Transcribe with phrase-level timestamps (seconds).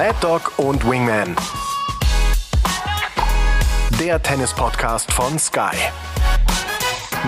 [0.00, 1.36] Mad Dog und Wingman.
[4.00, 5.76] Der Tennis-Podcast von Sky.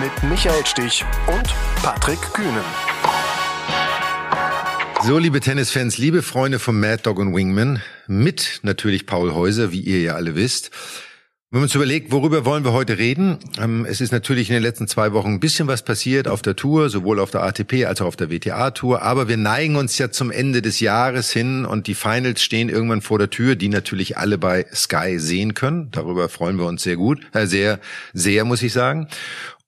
[0.01, 1.53] Mit Michael Stich und
[1.83, 2.63] Patrick Kühnen.
[5.03, 9.81] So, liebe Tennisfans, liebe Freunde von Mad Dog und Wingman, mit natürlich Paul Häuser, wie
[9.81, 10.71] ihr ja alle wisst.
[11.53, 13.37] Wenn wir uns überlegt, worüber wollen wir heute reden?
[13.61, 16.55] Ähm, es ist natürlich in den letzten zwei Wochen ein bisschen was passiert auf der
[16.55, 19.03] Tour, sowohl auf der ATP als auch auf der WTA-Tour.
[19.03, 23.03] Aber wir neigen uns ja zum Ende des Jahres hin und die Finals stehen irgendwann
[23.03, 25.91] vor der Tür, die natürlich alle bei Sky sehen können.
[25.91, 27.79] Darüber freuen wir uns sehr gut, äh, sehr,
[28.13, 29.07] sehr, muss ich sagen.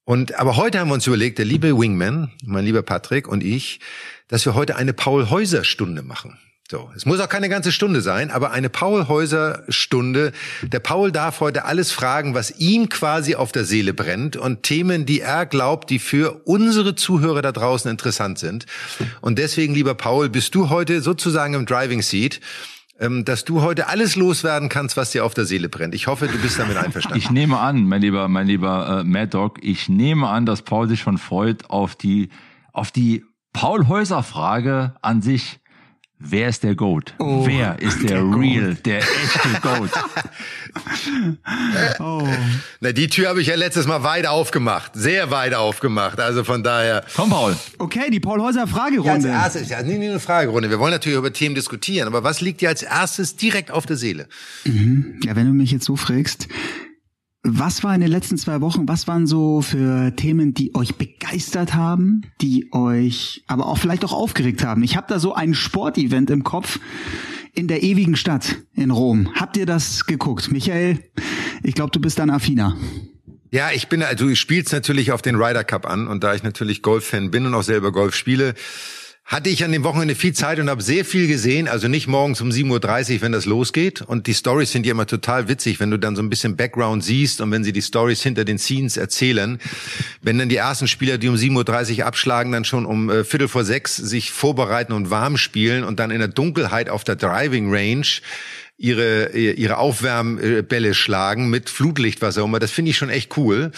[0.04, 3.78] Und, aber heute haben wir uns überlegt, der liebe Wingman, mein lieber Patrick und ich,
[4.26, 6.36] dass wir heute eine Paul-Häuser-Stunde machen.
[6.68, 10.32] So, es muss auch keine ganze Stunde sein, aber eine Paul-Häuser-Stunde.
[10.62, 15.06] Der Paul darf heute alles fragen, was ihm quasi auf der Seele brennt und Themen,
[15.06, 18.66] die er glaubt, die für unsere Zuhörer da draußen interessant sind.
[19.20, 22.40] Und deswegen, lieber Paul, bist du heute sozusagen im Driving Seat
[22.98, 25.94] ähm, dass du heute alles loswerden kannst, was dir auf der Seele brennt.
[25.94, 27.18] Ich hoffe, du bist damit einverstanden.
[27.18, 30.88] Ich nehme an, mein lieber, mein lieber äh, Mad Dog, ich nehme an, dass Paul
[30.88, 32.30] sich schon freut auf die,
[32.72, 35.60] auf die Paul Häuser Frage an sich.
[36.18, 37.14] Wer ist der Goat?
[37.18, 38.86] Oh, Wer ist der, der Real, Goat.
[38.86, 39.90] der echte Goat?
[42.00, 42.26] oh.
[42.80, 44.92] Na, die Tür habe ich ja letztes Mal weit aufgemacht.
[44.94, 46.18] Sehr weit aufgemacht.
[46.18, 47.04] Also von daher.
[47.14, 47.54] Komm, Paul.
[47.78, 49.28] Okay, die Paul Häuser Fragerunde.
[49.28, 50.70] Ja, als erstes, ja, nicht nur eine Fragerunde.
[50.70, 52.08] Wir wollen natürlich über Themen diskutieren.
[52.08, 54.26] Aber was liegt dir als erstes direkt auf der Seele?
[54.64, 55.20] Mhm.
[55.22, 56.48] Ja, wenn du mich jetzt so fragst,
[57.46, 61.74] was war in den letzten zwei Wochen, was waren so für Themen, die euch begeistert
[61.74, 64.82] haben, die euch aber auch vielleicht auch aufgeregt haben?
[64.82, 66.80] Ich habe da so ein Sportevent im Kopf
[67.54, 69.30] in der ewigen Stadt in Rom.
[69.34, 70.50] Habt ihr das geguckt?
[70.50, 70.98] Michael,
[71.62, 72.76] ich glaube, du bist dann affiner.
[73.52, 76.42] Ja, ich bin, also ich spiel's natürlich auf den Ryder Cup an und da ich
[76.42, 78.54] natürlich Golf-Fan bin und auch selber Golf spiele,
[79.26, 81.66] hatte ich an dem Wochenende viel Zeit und habe sehr viel gesehen.
[81.66, 84.00] Also nicht morgens um 7.30 Uhr, wenn das losgeht.
[84.00, 87.02] Und die Stories sind ja immer total witzig, wenn du dann so ein bisschen Background
[87.02, 89.58] siehst und wenn sie die Stories hinter den Scenes erzählen.
[90.22, 93.48] Wenn dann die ersten Spieler, die um 7.30 Uhr abschlagen, dann schon um äh, Viertel
[93.48, 97.74] vor sechs sich vorbereiten und warm spielen und dann in der Dunkelheit auf der Driving
[97.74, 98.06] Range
[98.78, 102.58] ihre, ihre Aufwärmbälle schlagen mit Flutlicht, was auch immer.
[102.58, 103.72] Das finde ich schon echt cool.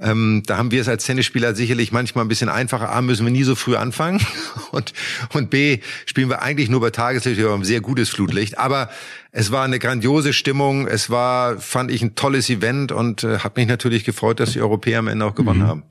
[0.00, 2.92] Ähm, da haben wir es als Tennisspieler sicherlich manchmal ein bisschen einfacher.
[2.92, 4.20] A, müssen wir nie so früh anfangen.
[4.72, 4.92] Und,
[5.32, 8.58] und B, spielen wir eigentlich nur bei Tageslicht über ein sehr gutes Flutlicht.
[8.58, 8.90] Aber
[9.32, 10.86] es war eine grandiose Stimmung.
[10.86, 14.60] Es war, fand ich, ein tolles Event und äh, hat mich natürlich gefreut, dass die
[14.60, 15.66] Europäer am Ende auch gewonnen mhm.
[15.66, 15.82] haben.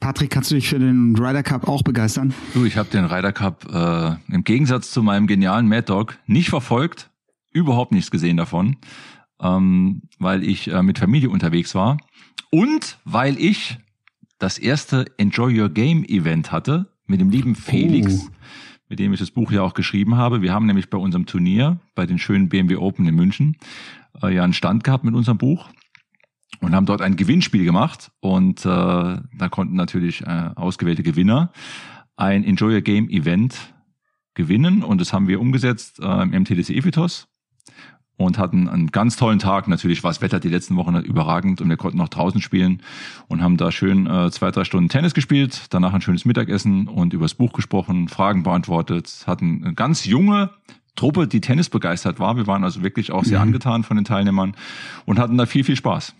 [0.00, 2.32] Patrick, kannst du dich für den Ryder Cup auch begeistern?
[2.54, 6.50] Du, ich habe den Ryder Cup äh, im Gegensatz zu meinem genialen Mad Dog nicht
[6.50, 7.07] verfolgt,
[7.58, 8.76] überhaupt nichts gesehen davon,
[9.40, 11.98] ähm, weil ich äh, mit Familie unterwegs war
[12.50, 13.78] und weil ich
[14.38, 18.30] das erste Enjoy Your Game Event hatte mit dem lieben Felix, oh.
[18.88, 20.42] mit dem ich das Buch ja auch geschrieben habe.
[20.42, 23.56] Wir haben nämlich bei unserem Turnier, bei den schönen BMW Open in München,
[24.22, 25.68] äh, ja einen Stand gehabt mit unserem Buch
[26.60, 31.52] und haben dort ein Gewinnspiel gemacht und äh, da konnten natürlich äh, ausgewählte Gewinner
[32.16, 33.74] ein Enjoy Your Game Event
[34.34, 37.28] gewinnen und das haben wir umgesetzt äh, im MTDC Evitos
[38.18, 39.68] und hatten einen ganz tollen Tag.
[39.68, 42.82] Natürlich war das Wetter die letzten Wochen überragend und wir konnten auch draußen spielen
[43.28, 47.14] und haben da schön äh, zwei, drei Stunden Tennis gespielt, danach ein schönes Mittagessen und
[47.14, 50.50] übers Buch gesprochen, Fragen beantwortet, hatten eine ganz junge
[50.96, 52.36] Truppe, die Tennis begeistert war.
[52.36, 53.48] Wir waren also wirklich auch sehr mhm.
[53.48, 54.56] angetan von den Teilnehmern
[55.06, 56.14] und hatten da viel, viel Spaß.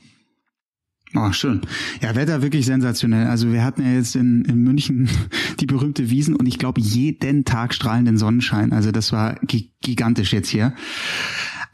[1.14, 1.62] Oh, schön.
[2.02, 3.28] Ja, Wetter wirklich sensationell.
[3.28, 5.08] Also wir hatten ja jetzt in, in München
[5.60, 8.72] die berühmte Wiesen und ich glaube jeden Tag strahlenden Sonnenschein.
[8.72, 9.38] Also das war
[9.80, 10.74] gigantisch jetzt hier.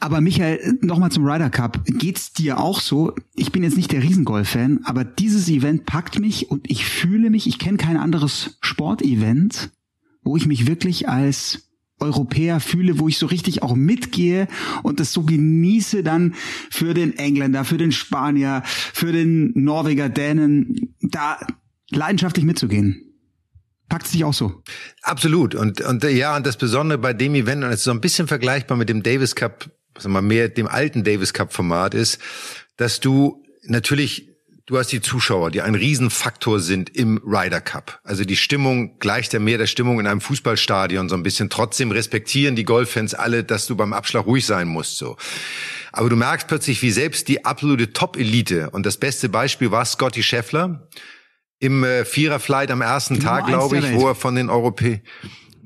[0.00, 1.82] Aber Michael, nochmal zum Ryder Cup.
[1.86, 3.14] Geht's dir auch so?
[3.34, 7.46] Ich bin jetzt nicht der Riesengolf-Fan, aber dieses Event packt mich und ich fühle mich,
[7.46, 9.70] ich kenne kein anderes Sportevent,
[10.22, 14.48] wo ich mich wirklich als Europäer fühle, wo ich so richtig auch mitgehe
[14.82, 16.34] und das so genieße dann
[16.70, 21.38] für den Engländer, für den Spanier, für den Norweger, Dänen, da
[21.90, 23.00] leidenschaftlich mitzugehen.
[23.88, 24.62] Packt sich auch so.
[25.02, 25.54] Absolut.
[25.54, 28.26] Und, und ja, und das Besondere bei dem Event, und es ist so ein bisschen
[28.26, 32.18] vergleichbar mit dem Davis Cup sagen wir mehr dem alten Davis Cup Format ist,
[32.76, 34.33] dass du natürlich
[34.66, 38.00] du hast die Zuschauer, die ein Riesenfaktor sind im Ryder Cup.
[38.02, 41.50] Also die Stimmung gleicht ja mehr der Stimmung in einem Fußballstadion so ein bisschen.
[41.50, 45.16] Trotzdem respektieren die Golffans alle, dass du beim Abschlag ruhig sein musst, so.
[45.92, 50.22] Aber du merkst plötzlich, wie selbst die absolute Top-Elite, und das beste Beispiel war Scotty
[50.22, 50.88] Scheffler
[51.60, 55.02] im äh, Viererflight am ersten Tag, glaube ich, wo er von den Europäern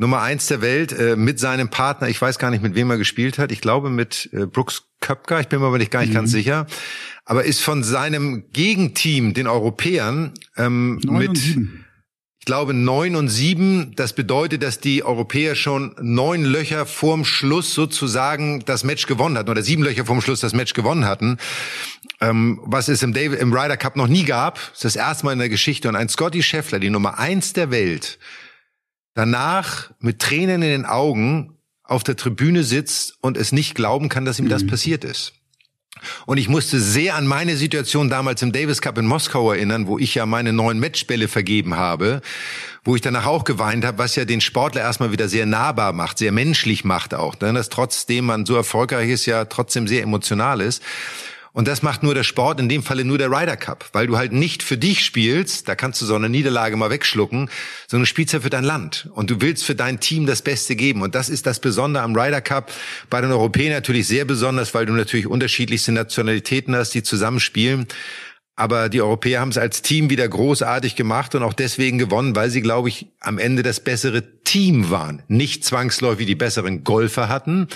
[0.00, 2.08] Nummer eins der Welt äh, mit seinem Partner.
[2.08, 3.50] Ich weiß gar nicht, mit wem er gespielt hat.
[3.50, 5.40] Ich glaube mit äh, Brooks Köpker.
[5.40, 6.14] Ich bin mir aber nicht gar nicht mhm.
[6.14, 6.66] ganz sicher.
[7.28, 14.14] Aber ist von seinem Gegenteam, den Europäern, ähm, mit, ich glaube, neun und sieben, das
[14.14, 19.62] bedeutet, dass die Europäer schon neun Löcher vorm Schluss sozusagen das Match gewonnen hatten oder
[19.62, 21.36] sieben Löcher vorm Schluss das Match gewonnen hatten.
[22.22, 24.54] Ähm, was es im, David, im Ryder Cup noch nie gab.
[24.54, 25.86] Das ist das erste Mal in der Geschichte.
[25.90, 28.18] Und ein Scotty Scheffler, die Nummer eins der Welt,
[29.12, 34.24] danach mit Tränen in den Augen auf der Tribüne sitzt und es nicht glauben kann,
[34.24, 34.68] dass ihm das mhm.
[34.68, 35.34] passiert ist.
[36.26, 39.98] Und ich musste sehr an meine Situation damals im Davis Cup in Moskau erinnern, wo
[39.98, 42.20] ich ja meine neuen Matchbälle vergeben habe,
[42.84, 46.18] wo ich danach auch geweint habe, was ja den Sportler erstmal wieder sehr nahbar macht,
[46.18, 47.52] sehr menschlich macht auch, ne?
[47.52, 50.82] dass trotzdem man so erfolgreich ist, ja trotzdem sehr emotional ist.
[51.52, 54.16] Und das macht nur der Sport, in dem Falle nur der Ryder Cup, weil du
[54.16, 57.50] halt nicht für dich spielst, da kannst du so eine Niederlage mal wegschlucken,
[57.86, 60.76] sondern du spielst ja für dein Land und du willst für dein Team das Beste
[60.76, 61.02] geben.
[61.02, 62.72] Und das ist das Besondere am Ryder Cup.
[63.10, 67.86] Bei den Europäern natürlich sehr besonders, weil du natürlich unterschiedlichste Nationalitäten hast, die zusammenspielen.
[68.58, 72.50] Aber die Europäer haben es als Team wieder großartig gemacht und auch deswegen gewonnen, weil
[72.50, 75.22] sie, glaube ich, am Ende das bessere Team waren.
[75.28, 77.68] Nicht zwangsläufig die besseren Golfer hatten,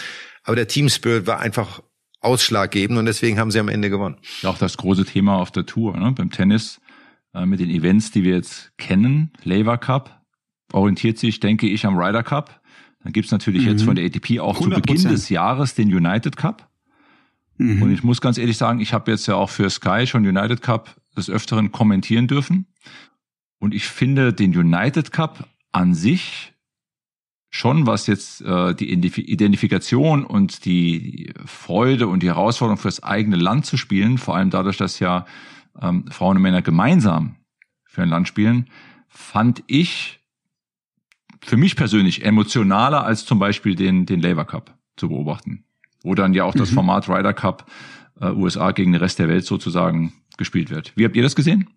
[0.43, 1.83] aber der Team Spirit war einfach
[2.23, 4.17] ausschlaggebend und deswegen haben sie am Ende gewonnen.
[4.43, 6.13] Ja, auch das große Thema auf der Tour, ne?
[6.13, 6.81] beim Tennis
[7.35, 10.23] äh, mit den Events, die wir jetzt kennen, Laver Cup,
[10.73, 12.61] orientiert sich, denke ich, am Ryder Cup.
[13.03, 13.69] Dann gibt's natürlich mhm.
[13.69, 14.63] jetzt von der ATP auch 100%.
[14.63, 16.71] zu Beginn des Jahres den United Cup.
[17.59, 17.83] Mhm.
[17.83, 20.63] Und ich muss ganz ehrlich sagen, ich habe jetzt ja auch für Sky schon United
[20.63, 22.67] Cup des Öfteren kommentieren dürfen.
[23.59, 26.52] Und ich finde den United Cup an sich
[27.53, 33.67] schon, was jetzt äh, die Identifikation und die Freude und die Herausforderung fürs eigene Land
[33.67, 35.27] zu spielen, vor allem dadurch, dass ja
[35.81, 37.37] ähm, Frauen und Männer gemeinsam
[37.85, 38.71] für ein Land spielen,
[39.07, 40.21] fand ich
[41.43, 45.65] für mich persönlich emotionaler als zum Beispiel den, den Labour Cup zu beobachten,
[46.03, 46.77] wo dann ja auch das mhm.
[46.77, 47.71] Format Ryder Cup
[48.19, 50.97] äh, USA gegen den Rest der Welt sozusagen gespielt wird.
[50.97, 51.69] Wie habt ihr das gesehen?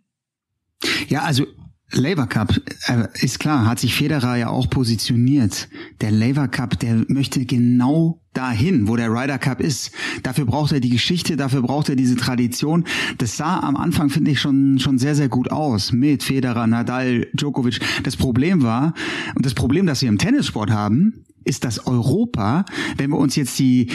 [1.10, 1.45] Ja, also
[1.91, 5.69] Labour Cup, äh, ist klar, hat sich Federer ja auch positioniert.
[6.01, 9.91] Der Labour Cup, der möchte genau dahin, wo der Ryder Cup ist.
[10.23, 12.85] Dafür braucht er die Geschichte, dafür braucht er diese Tradition.
[13.17, 17.27] Das sah am Anfang, finde ich, schon, schon sehr, sehr gut aus mit Federer, Nadal,
[17.33, 17.79] Djokovic.
[18.03, 18.93] Das Problem war,
[19.35, 22.65] und das Problem, das wir im Tennissport haben, ist das Europa,
[22.97, 23.91] wenn wir uns jetzt die,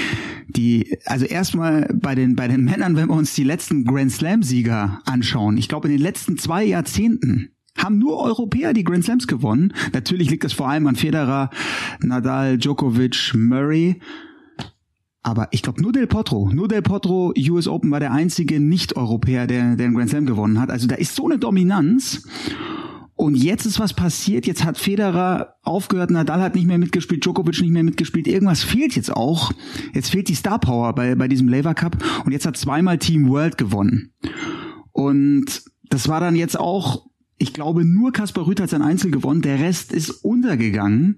[0.46, 4.44] die, also erstmal bei den, bei den Männern, wenn wir uns die letzten Grand Slam
[4.44, 5.58] Sieger anschauen.
[5.58, 9.72] Ich glaube, in den letzten zwei Jahrzehnten haben nur Europäer die Grand Slams gewonnen.
[9.92, 11.50] Natürlich liegt es vor allem an Federer,
[12.00, 14.00] Nadal, Djokovic, Murray.
[15.22, 19.46] Aber ich glaube nur Del Potro, nur Del Potro US Open war der einzige Nicht-Europäer,
[19.46, 20.70] der, der einen Grand Slam gewonnen hat.
[20.70, 22.26] Also da ist so eine Dominanz.
[23.20, 24.46] Und jetzt ist was passiert.
[24.46, 28.26] Jetzt hat Federer aufgehört, Nadal hat nicht mehr mitgespielt, Djokovic nicht mehr mitgespielt.
[28.26, 29.52] Irgendwas fehlt jetzt auch.
[29.92, 32.02] Jetzt fehlt die Star Power bei, bei diesem Laver Cup.
[32.24, 34.14] Und jetzt hat zweimal Team World gewonnen.
[34.92, 37.09] Und das war dann jetzt auch
[37.40, 41.16] ich glaube, nur Kaspar Rüth hat sein Einzel gewonnen, der Rest ist untergegangen.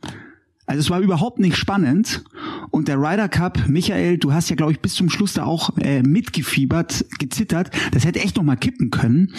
[0.67, 2.25] Also es war überhaupt nicht spannend.
[2.71, 5.77] Und der Ryder Cup, Michael, du hast ja, glaube ich, bis zum Schluss da auch
[5.79, 7.71] äh, mitgefiebert, gezittert.
[7.91, 9.35] Das hätte echt noch mal kippen können.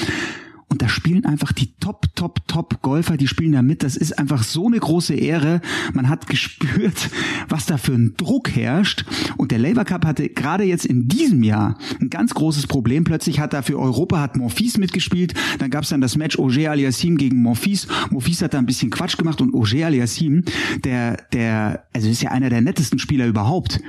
[0.74, 3.84] Und da spielen einfach die Top, Top, Top Golfer, die spielen da mit.
[3.84, 5.62] Das ist einfach so eine große Ehre.
[5.94, 7.12] Man hat gespürt,
[7.48, 9.06] was da für ein Druck herrscht.
[9.38, 13.04] Und der Labour Cup hatte gerade jetzt in diesem Jahr ein ganz großes Problem.
[13.04, 15.36] Plötzlich hat da für Europa hat Morphis mitgespielt.
[15.60, 17.88] Dann gab es dann das Match Auger Aliassim gegen Morphis.
[18.10, 20.44] Morphis hat da ein bisschen Quatsch gemacht und Auger Aliassim,
[20.84, 23.80] der, der, also ist ja einer der nettesten Spieler überhaupt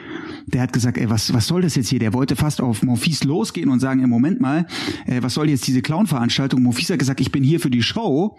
[0.47, 1.99] der hat gesagt, ey, was, was soll das jetzt hier?
[1.99, 4.67] Der wollte fast auf Morphis losgehen und sagen, ey, Moment mal,
[5.07, 6.63] äh, was soll jetzt diese Clown-Veranstaltung?
[6.63, 8.37] Morphis hat gesagt, ich bin hier für die Show.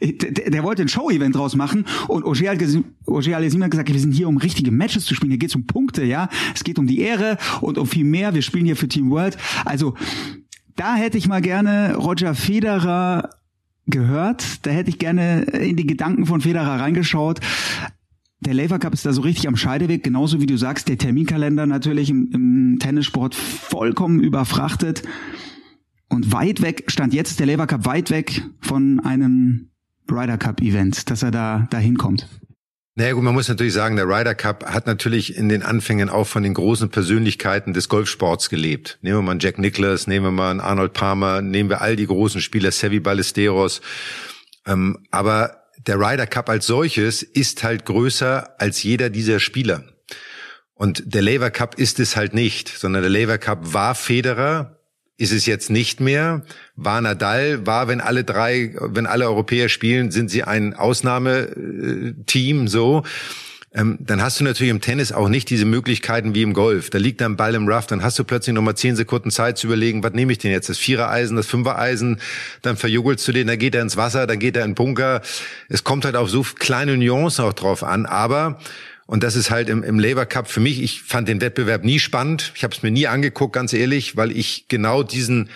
[0.00, 2.58] der, der, wollte ein Show-Event draus machen und Ogier hat,
[3.06, 5.30] Ogier hat gesagt, wir sind hier, um richtige Matches zu spielen.
[5.30, 6.28] Hier geht es um Punkte, ja.
[6.54, 8.34] Es geht um die Ehre und um viel mehr.
[8.34, 9.36] Wir spielen hier für Team World.
[9.64, 9.94] Also,
[10.76, 13.30] da hätte ich mal gerne Roger Federer
[13.86, 14.66] gehört.
[14.66, 17.40] Da hätte ich gerne in die Gedanken von Federer reingeschaut
[18.40, 21.66] der Labour Cup ist da so richtig am Scheideweg, genauso wie du sagst, der Terminkalender
[21.66, 25.02] natürlich im, im Tennissport vollkommen überfrachtet
[26.08, 29.70] und weit weg, stand jetzt der Labour Cup weit weg von einem
[30.10, 32.28] Ryder Cup Event, dass er da, da hinkommt.
[32.98, 36.26] Naja gut, man muss natürlich sagen, der Ryder Cup hat natürlich in den Anfängen auch
[36.26, 38.98] von den großen Persönlichkeiten des Golfsports gelebt.
[39.02, 41.96] Nehmen wir mal einen Jack Nicklaus, nehmen wir mal einen Arnold Palmer, nehmen wir all
[41.96, 43.82] die großen Spieler, Sevi Ballesteros.
[44.66, 49.84] Ähm, aber der Ryder Cup als solches ist halt größer als jeder dieser Spieler.
[50.74, 54.78] Und der Laver Cup ist es halt nicht, sondern der Laver Cup war Federer,
[55.16, 56.42] ist es jetzt nicht mehr,
[56.74, 63.02] war Nadal, war, wenn alle drei, wenn alle Europäer spielen, sind sie ein Ausnahmeteam, so.
[63.76, 66.88] Ähm, dann hast du natürlich im Tennis auch nicht diese Möglichkeiten wie im Golf.
[66.88, 69.66] Da liegt dann Ball im Rough, dann hast du plötzlich nochmal zehn Sekunden Zeit zu
[69.66, 70.70] überlegen, was nehme ich denn jetzt?
[70.70, 72.18] Das Vierereisen, das Fünfereisen,
[72.62, 75.20] dann verjugelst du den, dann geht er ins Wasser, dann geht er in den Bunker.
[75.68, 78.58] Es kommt halt auf so kleine Nuancen auch drauf an, aber
[79.04, 81.98] und das ist halt im, im Labour Cup für mich, ich fand den Wettbewerb nie
[81.98, 82.52] spannend.
[82.56, 85.50] Ich habe es mir nie angeguckt, ganz ehrlich, weil ich genau diesen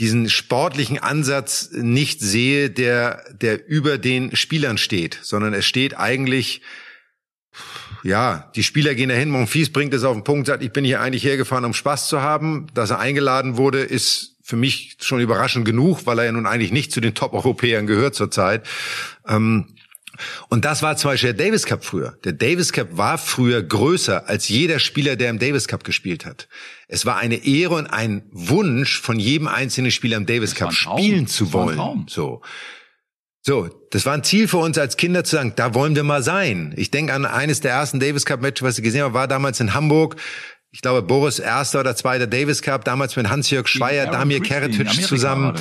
[0.00, 6.62] diesen sportlichen Ansatz nicht sehe, der der über den Spielern steht, sondern es steht eigentlich
[8.02, 11.00] ja, die Spieler gehen dahin, Monfils bringt es auf den Punkt, sagt, ich bin hier
[11.00, 12.66] eigentlich hergefahren, um Spaß zu haben.
[12.74, 16.72] Dass er eingeladen wurde, ist für mich schon überraschend genug, weil er ja nun eigentlich
[16.72, 18.66] nicht zu den Top-Europäern gehört zurzeit.
[19.26, 19.66] Ähm,
[20.48, 22.16] und das war zum Beispiel der Davis Cup früher.
[22.24, 26.48] Der Davis Cup war früher größer als jeder Spieler, der im Davis Cup gespielt hat.
[26.88, 31.26] Es war eine Ehre und ein Wunsch von jedem einzelnen Spieler im Davis Cup spielen
[31.26, 32.06] zu wollen.
[32.08, 32.42] So.
[33.42, 36.22] So, das war ein Ziel für uns als Kinder zu sagen, da wollen wir mal
[36.22, 36.74] sein.
[36.76, 39.60] Ich denke an eines der ersten Davis Cup Matches, was ich gesehen habe, war damals
[39.60, 40.16] in Hamburg.
[40.70, 45.54] Ich glaube, Boris erster oder zweiter Davis Cup, damals mit Hans-Jörg Schweier, Damir Keretic zusammen.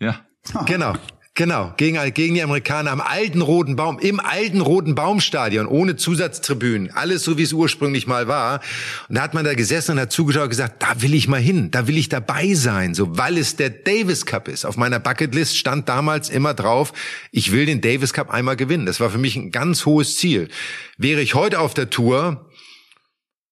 [0.00, 0.24] Ja.
[0.66, 0.94] Genau.
[1.40, 6.90] Genau, gegen, gegen die Amerikaner am alten Roten Baum, im alten Roten Baumstadion, ohne Zusatztribünen,
[6.90, 8.60] alles so wie es ursprünglich mal war.
[9.08, 11.40] Und da hat man da gesessen und hat zugeschaut und gesagt, da will ich mal
[11.40, 14.66] hin, da will ich dabei sein, so weil es der Davis Cup ist.
[14.66, 16.92] Auf meiner Bucketlist stand damals immer drauf,
[17.32, 18.84] ich will den Davis Cup einmal gewinnen.
[18.84, 20.50] Das war für mich ein ganz hohes Ziel.
[20.98, 22.50] Wäre ich heute auf der Tour,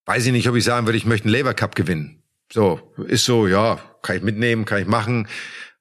[0.05, 2.23] weiß ich nicht, ob ich sagen würde, ich möchte einen Labour Cup gewinnen.
[2.53, 5.27] So, ist so, ja, kann ich mitnehmen, kann ich machen.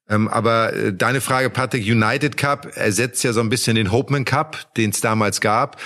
[0.10, 4.26] Ähm, aber äh, deine Frage, Patrick, United Cup ersetzt ja so ein bisschen den Hopeman
[4.26, 5.82] Cup, den es damals gab.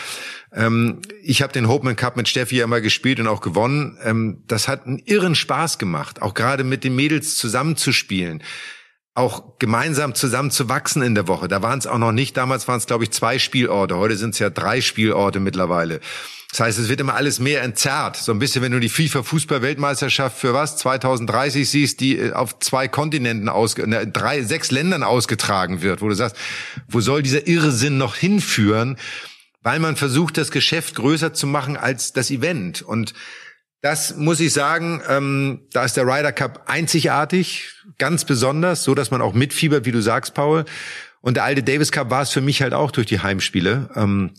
[0.53, 3.97] Ähm, ich habe den Hopeman Cup mit Steffi ja mal gespielt und auch gewonnen.
[4.03, 8.43] Ähm, das hat einen irren Spaß gemacht, auch gerade mit den Mädels zusammenzuspielen
[9.13, 11.47] auch gemeinsam zusammen zu wachsen in der Woche.
[11.47, 13.97] Da waren es auch noch nicht, damals waren es, glaube ich, zwei Spielorte.
[13.97, 15.99] Heute sind es ja drei Spielorte mittlerweile.
[16.51, 18.17] Das heißt, es wird immer alles mehr entzerrt.
[18.17, 22.89] So ein bisschen, wenn du die FIFA-Fußball-Weltmeisterschaft für was 2030 siehst, die äh, auf zwei
[22.89, 26.35] Kontinenten aus, ne, drei, sechs Ländern ausgetragen wird, wo du sagst,
[26.89, 28.97] wo soll dieser Irrsinn noch hinführen?
[29.61, 32.81] Weil man versucht, das Geschäft größer zu machen als das Event.
[32.81, 33.13] Und
[33.79, 39.09] das muss ich sagen, ähm, da ist der Ryder Cup einzigartig, ganz besonders, so dass
[39.09, 40.65] man auch mitfiebert, wie du sagst, Paul.
[41.21, 43.89] Und der alte Davis Cup war es für mich halt auch durch die Heimspiele.
[43.95, 44.31] Ähm,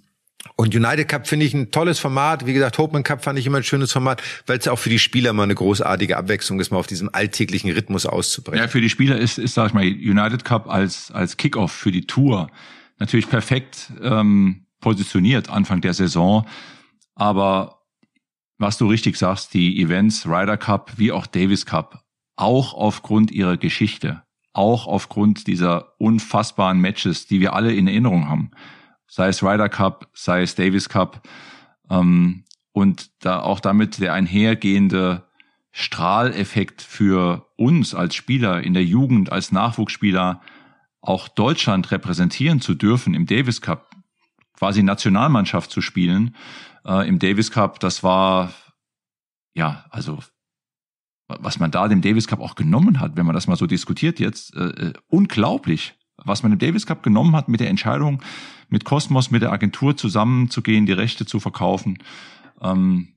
[0.57, 2.47] und United Cup finde ich ein tolles Format.
[2.47, 4.99] Wie gesagt, Hopeman Cup fand ich immer ein schönes Format, weil es auch für die
[4.99, 8.61] Spieler mal eine großartige Abwechslung ist, mal auf diesem alltäglichen Rhythmus auszubrechen.
[8.61, 11.93] Ja, für die Spieler ist, ist sag ich mal, United Cup als, als Kickoff für
[11.93, 12.51] die Tour
[12.99, 16.47] natürlich perfekt ähm, positioniert Anfang der Saison.
[17.15, 17.83] Aber
[18.59, 22.05] was du richtig sagst, die Events Ryder Cup wie auch Davis Cup,
[22.37, 24.23] auch aufgrund ihrer Geschichte,
[24.53, 28.51] auch aufgrund dieser unfassbaren Matches, die wir alle in Erinnerung haben,
[29.13, 31.29] sei es Ryder Cup, sei es Davis Cup,
[31.91, 35.29] ähm, und da auch damit der einhergehende
[35.71, 40.41] Strahleffekt für uns als Spieler in der Jugend, als Nachwuchsspieler,
[41.03, 43.91] auch Deutschland repräsentieren zu dürfen im Davis Cup,
[44.57, 46.35] quasi Nationalmannschaft zu spielen
[46.87, 48.55] äh, im Davis Cup, das war
[49.53, 50.21] ja, also
[51.29, 54.21] was man da dem Davis Cup auch genommen hat, wenn man das mal so diskutiert
[54.21, 58.23] jetzt, äh, äh unglaublich was man im Davis Cup genommen hat mit der Entscheidung,
[58.69, 61.99] mit Cosmos, mit der Agentur zusammenzugehen, die Rechte zu verkaufen,
[62.61, 63.09] ähm,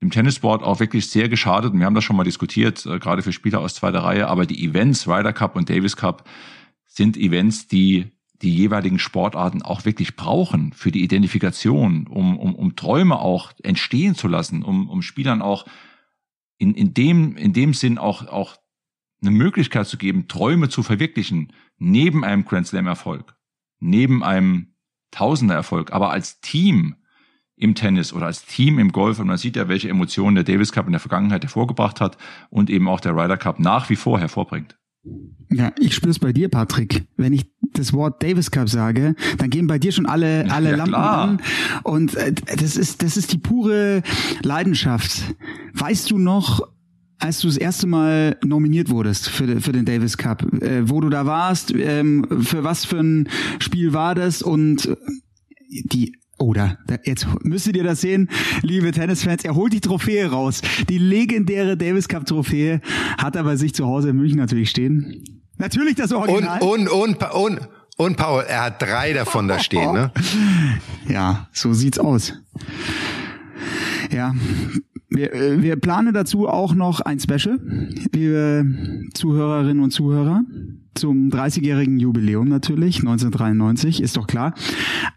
[0.00, 1.72] im Tennissport auch wirklich sehr geschadet.
[1.72, 4.28] Und wir haben das schon mal diskutiert, äh, gerade für Spieler aus zweiter Reihe.
[4.28, 6.28] Aber die Events, Ryder Cup und Davis Cup,
[6.84, 12.74] sind Events, die die jeweiligen Sportarten auch wirklich brauchen für die Identifikation, um, um, um
[12.74, 15.64] Träume auch entstehen zu lassen, um, um Spielern auch
[16.58, 18.56] in, in, dem, in dem Sinn auch, auch
[19.22, 23.34] eine Möglichkeit zu geben, Träume zu verwirklichen, neben einem Grand Slam Erfolg,
[23.80, 24.68] neben einem
[25.10, 26.96] Tausender Erfolg, aber als Team
[27.54, 30.72] im Tennis oder als Team im Golf und man sieht ja, welche Emotionen der Davis
[30.72, 32.16] Cup in der Vergangenheit hervorgebracht hat
[32.50, 34.78] und eben auch der Ryder Cup nach wie vor hervorbringt.
[35.50, 37.04] Ja, ich spür's bei dir, Patrick.
[37.16, 40.76] Wenn ich das Wort Davis Cup sage, dann gehen bei dir schon alle alle ja,
[40.76, 41.22] Lampen klar.
[41.22, 41.40] an
[41.82, 44.02] und äh, das ist das ist die pure
[44.42, 45.34] Leidenschaft.
[45.74, 46.68] Weißt du noch,
[47.22, 51.08] als du das erste Mal nominiert wurdest für, für den Davis Cup, äh, wo du
[51.08, 53.28] da warst, ähm, für was für ein
[53.60, 54.96] Spiel war das und äh,
[55.68, 58.28] die oder oh, jetzt müsstet ihr das sehen,
[58.62, 60.60] liebe Tennisfans, er holt die Trophäe raus.
[60.88, 62.80] Die legendäre Davis Cup Trophäe
[63.16, 65.22] hat er bei sich zu Hause in München natürlich stehen.
[65.58, 66.60] Natürlich das Original.
[66.60, 70.10] Und, und, und, und, und Paul, er hat drei davon da stehen, ne?
[71.08, 72.32] Ja, so sieht's aus.
[74.10, 74.34] Ja,
[75.14, 77.58] wir, äh, wir planen dazu auch noch ein Special,
[78.12, 80.42] liebe Zuhörerinnen und Zuhörer.
[80.94, 84.54] zum 30-jährigen Jubiläum natürlich, 1993, ist doch klar.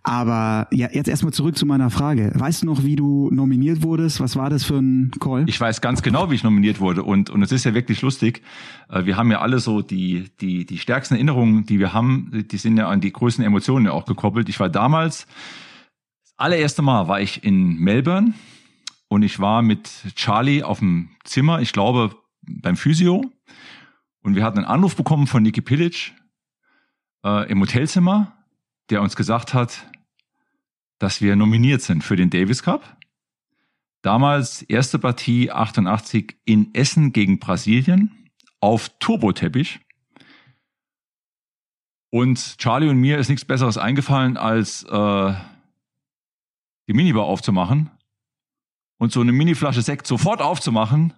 [0.04, 2.32] Aber ja, jetzt erstmal zurück zu meiner Frage.
[2.34, 4.22] Weißt du noch, wie du nominiert wurdest?
[4.22, 5.44] Was war das für ein Call?
[5.48, 7.04] Ich weiß ganz genau, wie ich nominiert wurde.
[7.04, 8.42] Und, und es ist ja wirklich lustig.
[8.90, 12.58] Äh, wir haben ja alle so die, die, die stärksten Erinnerungen, die wir haben, die
[12.58, 14.48] sind ja an die größten Emotionen ja auch gekoppelt.
[14.48, 15.28] Ich war damals,
[16.24, 18.34] das allererste Mal war ich in Melbourne
[19.08, 23.32] und ich war mit Charlie auf dem Zimmer, ich glaube beim Physio
[24.22, 26.14] und wir hatten einen Anruf bekommen von Niki Pilic
[27.24, 28.36] äh, im Hotelzimmer,
[28.90, 29.90] der uns gesagt hat,
[31.00, 32.98] dass wir nominiert sind für den Davis Cup.
[34.02, 39.80] Damals erste Partie 88 in Essen gegen Brasilien auf Turboteppich.
[42.12, 45.34] Und Charlie und mir ist nichts Besseres eingefallen, als äh,
[46.88, 47.90] die Minibar aufzumachen
[48.98, 51.14] und so eine Miniflasche Sekt sofort aufzumachen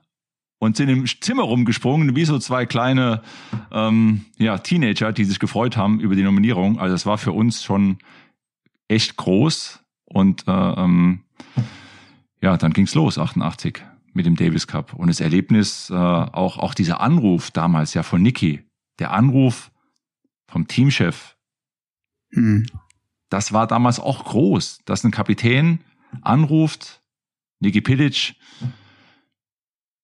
[0.60, 3.22] und sind im Zimmer rumgesprungen, wie so zwei kleine
[3.72, 6.80] ähm, ja, Teenager, die sich gefreut haben über die Nominierung.
[6.80, 8.00] Also es war für uns schon
[8.88, 9.84] echt groß.
[10.06, 11.24] Und äh, ähm,
[12.42, 14.94] ja, dann ging's los, 88 mit dem Davis Cup.
[14.94, 18.64] Und das Erlebnis, äh, auch, auch dieser Anruf damals ja von Niki,
[19.00, 19.72] der Anruf
[20.48, 21.38] vom Teamchef,
[22.34, 22.66] hm.
[23.30, 25.82] das war damals auch groß, dass ein Kapitän
[26.22, 26.97] anruft,
[27.60, 28.36] Niki Pilic,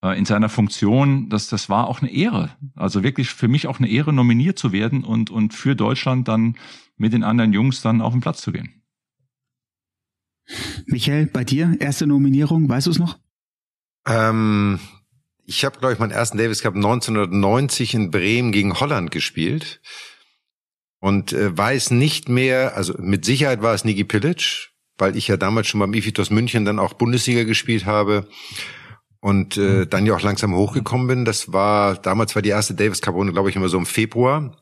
[0.03, 2.55] äh, in seiner Funktion, das, das war auch eine Ehre.
[2.75, 6.57] Also wirklich für mich auch eine Ehre, nominiert zu werden und, und für Deutschland dann
[6.97, 8.83] mit den anderen Jungs dann auf den Platz zu gehen.
[10.85, 13.17] Michael, bei dir, erste Nominierung, weißt du es noch?
[14.05, 14.79] Ähm,
[15.45, 19.81] ich habe, glaube ich, meinen ersten Davis Cup 1990 in Bremen gegen Holland gespielt
[20.99, 24.72] und äh, weiß nicht mehr, also mit Sicherheit war es Niki Pilic,
[25.03, 28.25] weil ich ja damals schon beim Ifitos München dann auch Bundesliga gespielt habe
[29.19, 31.25] und äh, dann ja auch langsam hochgekommen bin.
[31.25, 34.55] Das war damals war die erste Davis Cup Runde, glaube ich, immer so im Februar,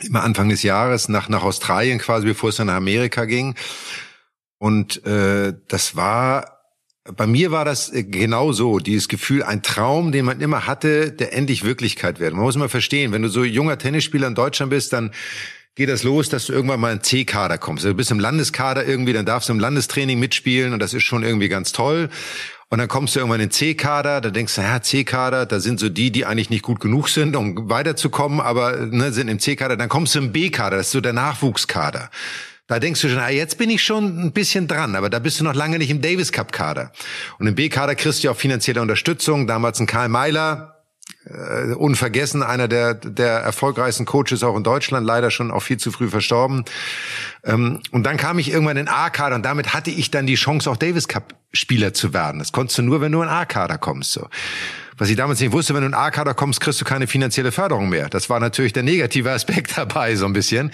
[0.00, 3.54] immer Anfang des Jahres nach nach Australien quasi, bevor es dann nach Amerika ging.
[4.58, 6.58] Und äh, das war
[7.16, 11.12] bei mir war das äh, genau so, dieses Gefühl, ein Traum, den man immer hatte,
[11.12, 12.34] der endlich Wirklichkeit wird.
[12.34, 15.12] Man muss mal verstehen, wenn du so junger Tennisspieler in Deutschland bist, dann
[15.78, 17.84] geht das los, dass du irgendwann mal in C-Kader kommst.
[17.84, 21.04] Also du bist im Landeskader irgendwie, dann darfst du im Landestraining mitspielen und das ist
[21.04, 22.08] schon irgendwie ganz toll.
[22.68, 25.78] Und dann kommst du irgendwann in den C-Kader, da denkst du, ja, C-Kader, da sind
[25.78, 29.76] so die, die eigentlich nicht gut genug sind, um weiterzukommen, aber ne, sind im C-Kader.
[29.76, 32.10] Dann kommst du im B-Kader, das ist so der Nachwuchskader.
[32.66, 35.38] Da denkst du schon, ah, jetzt bin ich schon ein bisschen dran, aber da bist
[35.38, 36.90] du noch lange nicht im Davis Cup Kader.
[37.38, 39.46] Und im B-Kader kriegst du auch finanzielle Unterstützung.
[39.46, 40.77] Damals ein Karl Meiler,
[41.30, 45.90] äh, unvergessen, einer der, der erfolgreichsten Coaches auch in Deutschland, leider schon auch viel zu
[45.90, 46.64] früh verstorben.
[47.44, 50.70] Ähm, und dann kam ich irgendwann in A-Kader und damit hatte ich dann die Chance,
[50.70, 52.38] auch Davis Cup Spieler zu werden.
[52.38, 54.12] Das konntest du nur, wenn du in A-Kader kommst.
[54.12, 54.28] So.
[54.98, 57.88] Was ich damals nicht wusste, wenn du in A-Kader kommst, kriegst du keine finanzielle Förderung
[57.88, 58.08] mehr.
[58.08, 60.72] Das war natürlich der negative Aspekt dabei, so ein bisschen.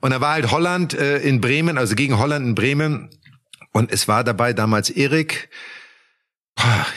[0.00, 3.10] Und da war halt Holland äh, in Bremen, also gegen Holland in Bremen.
[3.72, 5.48] Und es war dabei damals Erik,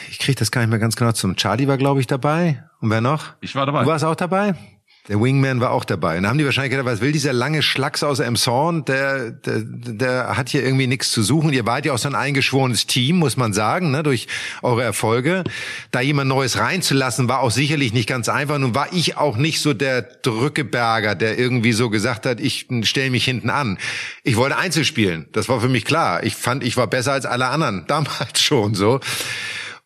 [0.10, 1.36] ich kriege das gar nicht mehr ganz genau zum.
[1.36, 2.64] Charlie war, glaube ich, dabei.
[2.80, 3.34] Und wer noch?
[3.42, 3.84] Ich war dabei.
[3.84, 4.56] Du warst auch dabei?
[5.10, 6.16] Der Wingman war auch dabei.
[6.16, 8.86] Und da haben die wahrscheinlich gedacht, was will dieser lange Schlacks aus Emshorn?
[8.86, 11.52] Der, der, der hat hier irgendwie nichts zu suchen.
[11.52, 14.28] Ihr wart ja auch so ein eingeschworenes Team, muss man sagen, ne, durch
[14.62, 15.44] eure Erfolge.
[15.92, 18.58] Da jemand Neues reinzulassen, war auch sicherlich nicht ganz einfach.
[18.58, 23.10] Nun war ich auch nicht so der Drückeberger, der irgendwie so gesagt hat, ich stelle
[23.10, 23.80] mich hinten an.
[24.24, 25.26] Ich wollte Einzel spielen.
[25.34, 26.24] Das war für mich klar.
[26.24, 27.84] Ich fand, ich war besser als alle anderen.
[27.88, 29.02] Damals schon so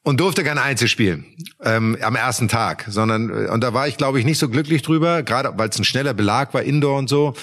[0.07, 1.25] und durfte kein Einzel spielen
[1.61, 4.81] ähm, am ersten Tag, sondern äh, und da war ich glaube ich nicht so glücklich
[4.81, 7.33] drüber, gerade weil es ein schneller Belag war Indoor und so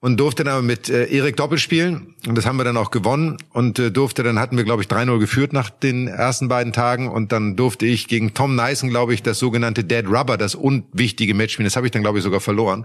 [0.00, 3.38] und durfte dann mit äh, Erik Doppel spielen und das haben wir dann auch gewonnen
[3.54, 7.08] und äh, durfte dann hatten wir glaube ich 3-0 geführt nach den ersten beiden Tagen
[7.08, 11.32] und dann durfte ich gegen Tom Nyson glaube ich das sogenannte Dead Rubber, das unwichtige
[11.32, 12.84] Match spielen, das habe ich dann glaube ich sogar verloren,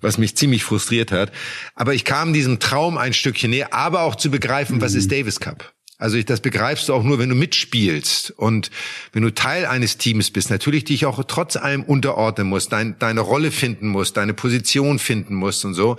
[0.00, 1.32] was mich ziemlich frustriert hat,
[1.74, 4.80] aber ich kam diesem Traum ein Stückchen näher, aber auch zu begreifen, mhm.
[4.80, 5.74] was ist Davis Cup?
[6.00, 8.70] Also ich, das begreifst du auch nur, wenn du mitspielst und
[9.12, 13.20] wenn du Teil eines Teams bist, natürlich dich auch trotz allem unterordnen musst, dein, deine
[13.20, 15.96] Rolle finden musst, deine Position finden musst und so.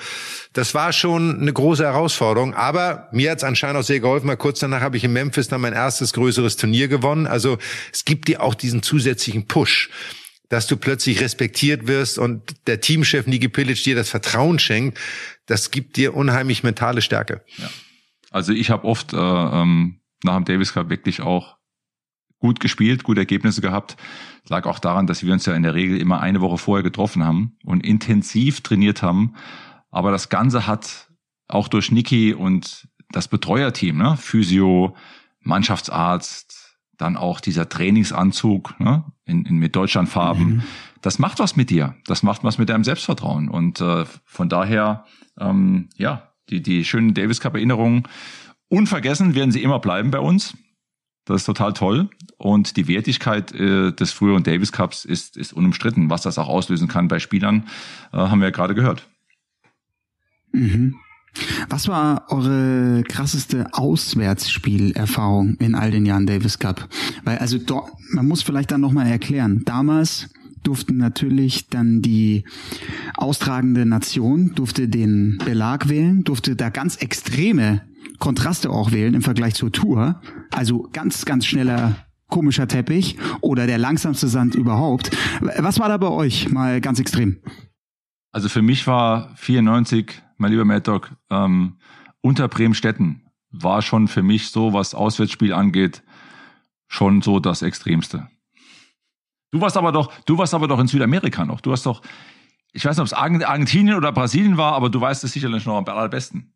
[0.54, 4.60] Das war schon eine große Herausforderung, aber mir hat's anscheinend auch sehr geholfen, weil kurz
[4.60, 7.28] danach habe ich in Memphis dann mein erstes größeres Turnier gewonnen.
[7.28, 7.58] Also
[7.92, 9.90] es gibt dir auch diesen zusätzlichen Push
[10.52, 14.98] dass du plötzlich respektiert wirst und der Teamchef Niki Pilic dir das Vertrauen schenkt,
[15.46, 17.44] das gibt dir unheimlich mentale Stärke.
[17.58, 17.70] Ja.
[18.32, 21.58] Also ich habe oft äh, ähm, nach dem Davis Cup wirklich auch
[22.40, 23.98] gut gespielt, gute Ergebnisse gehabt.
[24.48, 27.24] Lag auch daran, dass wir uns ja in der Regel immer eine Woche vorher getroffen
[27.24, 29.34] haben und intensiv trainiert haben.
[29.92, 31.10] Aber das Ganze hat
[31.48, 34.96] auch durch Niki und das Betreuerteam, ne, Physio,
[35.42, 40.48] Mannschaftsarzt, dann auch dieser Trainingsanzug ne, in, in, mit Deutschlandfarben.
[40.48, 40.64] Mhm.
[41.02, 41.96] Das macht was mit dir.
[42.06, 43.50] Das macht was mit deinem Selbstvertrauen.
[43.50, 45.06] Und äh, von daher,
[45.40, 48.04] ähm, ja, die, die schönen Davis Cup Erinnerungen
[48.70, 50.56] unvergessen werden sie immer bleiben bei uns.
[51.26, 52.10] Das ist total toll.
[52.38, 56.10] Und die Wertigkeit äh, des früheren Davis Cups ist, ist unumstritten.
[56.10, 57.68] Was das auch auslösen kann bei Spielern,
[58.12, 59.08] äh, haben wir ja gerade gehört.
[60.52, 60.96] Mhm.
[61.70, 66.90] Was war eure krasseste Auswärtsspielerfahrung in all den Jahren Davis Cup?
[67.24, 67.60] Weil also
[68.12, 69.62] man muss vielleicht dann nochmal erklären.
[69.66, 70.30] Damals
[70.64, 72.44] durften natürlich dann die
[73.16, 77.82] austragende Nation durfte den Belag wählen, durfte da ganz extreme
[78.20, 80.22] Kontraste auch wählen im Vergleich zur Tour.
[80.52, 81.96] Also ganz, ganz schneller
[82.28, 85.12] komischer Teppich oder der langsamste Sand überhaupt.
[85.42, 87.38] Was war da bei euch mal ganz extrem?
[88.32, 91.78] Also für mich war 94 mein lieber Mad Dog, ähm,
[92.22, 96.02] unter Bremstetten war schon für mich so, was Auswärtsspiel angeht,
[96.88, 98.28] schon so das Extremste.
[99.52, 101.62] Du warst aber doch, du warst aber doch in Südamerika noch.
[101.62, 102.02] Du hast doch,
[102.72, 105.78] ich weiß nicht, ob es Argentinien oder Brasilien war, aber du weißt es sicherlich noch
[105.78, 106.54] am allerbesten.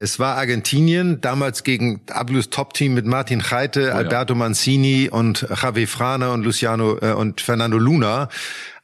[0.00, 4.38] Es war Argentinien, damals gegen absolutes Top-Team mit Martin Reite, oh, Alberto ja.
[4.38, 8.28] Mancini und Javi Frana und Luciano äh, und Fernando Luna.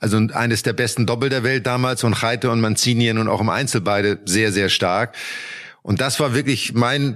[0.00, 3.48] Also eines der besten Doppel der Welt damals und Reite und Mancini und auch im
[3.48, 5.14] Einzel beide sehr, sehr stark.
[5.86, 7.14] Und das war wirklich mein,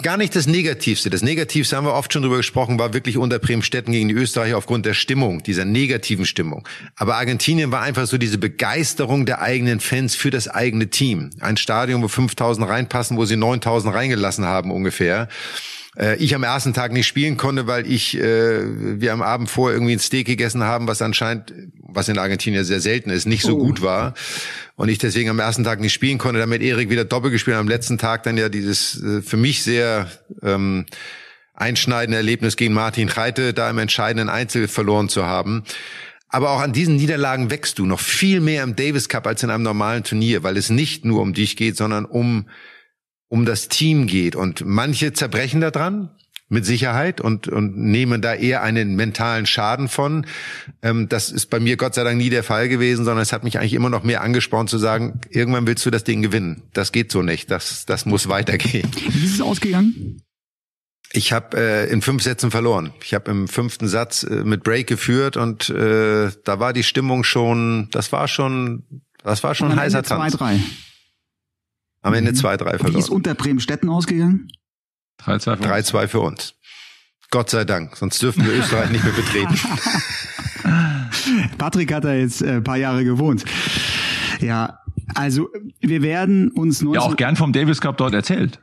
[0.00, 1.10] gar nicht das Negativste.
[1.10, 4.56] Das Negativste haben wir oft schon drüber gesprochen, war wirklich unter Bremstetten gegen die Österreicher
[4.56, 6.68] aufgrund der Stimmung, dieser negativen Stimmung.
[6.94, 11.30] Aber Argentinien war einfach so diese Begeisterung der eigenen Fans für das eigene Team.
[11.40, 15.26] Ein Stadion, wo 5000 reinpassen, wo sie 9000 reingelassen haben ungefähr
[15.98, 19.72] äh, ich am ersten Tag nicht spielen konnte, weil ich äh, wir am Abend vor
[19.72, 23.56] irgendwie ein Steak gegessen haben, was anscheinend, was in Argentinien sehr selten ist, nicht so
[23.56, 23.58] oh.
[23.58, 24.14] gut war.
[24.76, 27.68] Und ich deswegen am ersten Tag nicht spielen konnte, damit Erik wieder doppelt gespielt am
[27.68, 30.10] letzten Tag dann ja dieses äh, für mich sehr
[30.42, 30.86] ähm,
[31.54, 35.64] einschneidende Erlebnis gegen Martin Reite, da im entscheidenden Einzel verloren zu haben.
[36.28, 39.50] Aber auch an diesen Niederlagen wächst du noch viel mehr im Davis Cup als in
[39.50, 42.46] einem normalen Turnier, weil es nicht nur um dich geht, sondern um
[43.28, 44.36] um das Team geht.
[44.36, 46.10] Und manche zerbrechen da dran,
[46.48, 50.26] mit Sicherheit und, und nehmen da eher einen mentalen Schaden von.
[50.80, 53.42] Ähm, das ist bei mir Gott sei Dank nie der Fall gewesen, sondern es hat
[53.42, 56.62] mich eigentlich immer noch mehr angespornt zu sagen, irgendwann willst du das Ding gewinnen.
[56.72, 57.50] Das geht so nicht.
[57.50, 58.88] Das, das muss weitergehen.
[59.08, 60.22] Wie ist es ausgegangen?
[61.12, 62.92] Ich habe äh, in fünf Sätzen verloren.
[63.02, 67.24] Ich habe im fünften Satz äh, mit Break geführt und äh, da war die Stimmung
[67.24, 68.84] schon, das war schon,
[69.22, 70.34] das war schon ein heißer Tanz.
[70.34, 70.60] Zwei, drei.
[72.06, 72.56] Am Ende 2-3 mhm.
[72.56, 72.94] verloren.
[72.94, 74.46] Wie ist unter Bremen-Stetten ausgegangen?
[75.24, 76.54] 3-2 für, 3-2 für uns.
[77.32, 79.58] Gott sei Dank, sonst dürfen wir Österreich nicht mehr betreten.
[81.58, 83.44] Patrick hat da jetzt ein äh, paar Jahre gewohnt.
[84.38, 84.78] Ja,
[85.16, 85.48] also
[85.80, 88.60] wir werden uns 19 Ja, auch gern vom Davis Cup dort erzählt.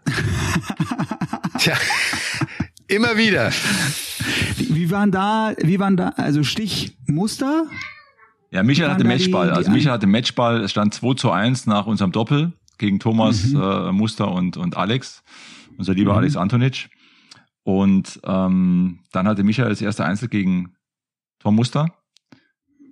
[1.58, 1.76] Tja,
[2.88, 3.52] immer wieder.
[4.56, 7.66] Wie, wie waren da, wie waren da, also Stichmuster?
[8.52, 9.48] Ja, Michael hatte Matchball.
[9.48, 13.00] Die, die also Michael hatte Matchball, es stand 2 zu 1 nach unserem Doppel gegen
[13.00, 13.62] Thomas mhm.
[13.62, 15.24] äh, Muster und, und Alex,
[15.78, 16.18] unser lieber mhm.
[16.20, 16.90] Alex Antonic.
[17.64, 20.76] Und ähm, dann hatte Michael das erste Einzel gegen
[21.40, 21.94] Tom Muster.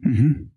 [0.02, 0.52] Mhm.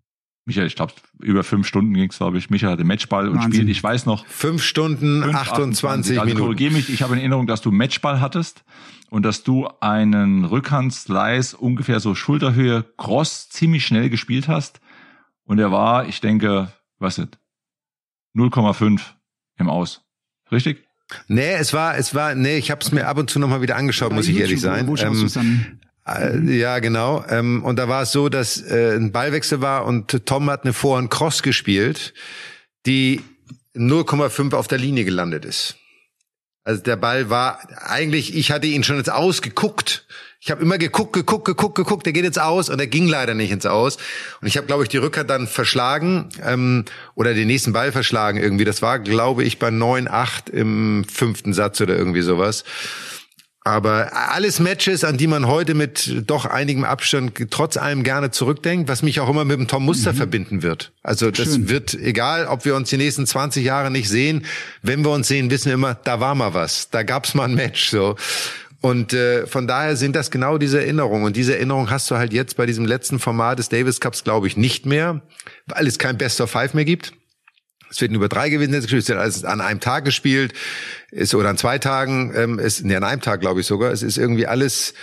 [0.45, 2.51] Michael, ich glaube, über fünf Stunden ging es, glaube ich.
[2.51, 4.27] Michael hatte Matchball und spielt, ich weiß noch.
[4.27, 6.43] Fünf Stunden, fünf, 28, 28 also Minuten.
[6.43, 8.63] korrigiere mich, ich habe in Erinnerung, dass du Matchball hattest
[9.09, 14.81] und dass du einen Rückhandslice ungefähr so Schulterhöhe cross ziemlich schnell gespielt hast.
[15.45, 17.39] Und er war, ich denke, was ist,
[18.35, 19.14] 0,5
[19.57, 20.01] im Aus.
[20.51, 20.85] Richtig?
[21.27, 23.75] Nee, es war, es war, nee, ich habe es mir ab und zu nochmal wieder
[23.75, 24.87] angeschaut, muss ich ehrlich sein.
[24.87, 25.79] Wo ähm, dann?
[26.07, 27.23] Äh, ja, genau.
[27.29, 30.73] Ähm, und da war es so, dass äh, ein Ballwechsel war und Tom hat eine
[30.73, 32.13] Vorhand Cross gespielt,
[32.85, 33.21] die
[33.75, 35.77] 0,5 auf der Linie gelandet ist.
[36.63, 40.07] Also der Ball war eigentlich, ich hatte ihn schon jetzt ausgeguckt
[40.45, 43.33] ich habe immer geguckt, geguckt, geguckt, geguckt, der geht jetzt aus und er ging leider
[43.33, 43.97] nicht ins Aus.
[44.41, 48.39] Und ich habe, glaube ich, die Rückhand dann verschlagen ähm, oder den nächsten Ball verschlagen
[48.39, 48.63] irgendwie.
[48.63, 52.63] Das war, glaube ich, bei 9-8 im fünften Satz oder irgendwie sowas.
[53.67, 58.87] Aber alles Matches, an die man heute mit doch einigem Abstand trotz allem gerne zurückdenkt,
[58.87, 60.17] was mich auch immer mit dem Tom Muster mhm.
[60.17, 60.91] verbinden wird.
[61.01, 61.69] Also das Schön.
[61.69, 64.45] wird, egal ob wir uns die nächsten 20 Jahre nicht sehen,
[64.83, 67.55] wenn wir uns sehen, wissen wir immer, da war mal was, da gab's mal ein
[67.55, 67.89] Match.
[67.89, 68.15] So.
[68.85, 71.25] Und äh, von daher sind das genau diese Erinnerungen.
[71.25, 74.45] Und diese Erinnerung hast du halt jetzt bei diesem letzten Format des Davis Cups, glaube
[74.45, 75.23] ich, nicht mehr,
[75.65, 77.11] weil es kein Best of Five mehr gibt.
[77.89, 80.53] Es wird über drei gespielt, es wird alles an einem Tag gespielt,
[81.09, 83.91] ist oder an zwei Tagen, ähm, ist, nee, an einem Tag, glaube ich sogar.
[83.91, 84.93] Es ist irgendwie alles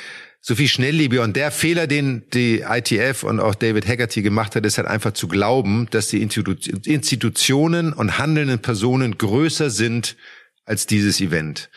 [0.40, 1.25] so viel schnelllebiger.
[1.25, 5.11] Und der Fehler, den die ITF und auch David Haggerty gemacht hat, ist halt einfach
[5.11, 10.16] zu glauben, dass die Institutionen und handelnden Personen größer sind
[10.64, 11.68] als dieses Event.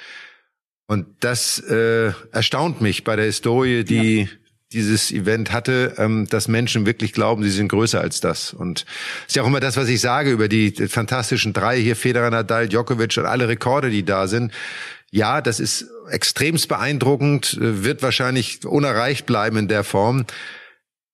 [0.88, 4.28] Und das äh, erstaunt mich bei der Historie, die ja.
[4.72, 8.54] dieses Event hatte, ähm, dass Menschen wirklich glauben, sie sind größer als das.
[8.54, 8.86] Und
[9.28, 12.70] ist ja auch immer das, was ich sage über die fantastischen drei hier, Federer, Nadal,
[12.70, 14.52] Djokovic und alle Rekorde, die da sind.
[15.12, 20.26] Ja, das ist extremst beeindruckend, äh, wird wahrscheinlich unerreicht bleiben in der Form.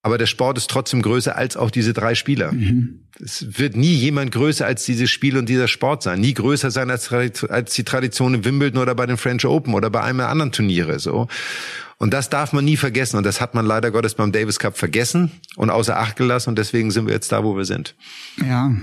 [0.03, 2.53] Aber der Sport ist trotzdem größer als auch diese drei Spieler.
[2.53, 3.01] Mhm.
[3.19, 6.19] Es wird nie jemand größer als dieses Spiel und dieser Sport sein.
[6.19, 9.91] Nie größer sein als, als die Tradition in Wimbledon oder bei den French Open oder
[9.91, 11.27] bei einem der anderen Turniere, so.
[11.99, 13.17] Und das darf man nie vergessen.
[13.17, 16.49] Und das hat man leider Gottes beim Davis Cup vergessen und außer Acht gelassen.
[16.49, 17.95] Und deswegen sind wir jetzt da, wo wir sind.
[18.43, 18.75] Ja.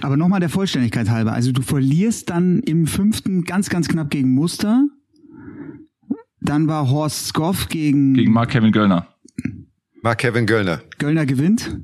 [0.00, 1.34] Aber nochmal der Vollständigkeit halber.
[1.34, 4.86] Also du verlierst dann im fünften ganz, ganz knapp gegen Muster.
[6.40, 8.14] Dann war Horst Skoff gegen...
[8.14, 9.06] Gegen Mark Kevin Göllner.
[10.02, 10.80] War Kevin Göllner.
[10.98, 11.78] Göllner gewinnt.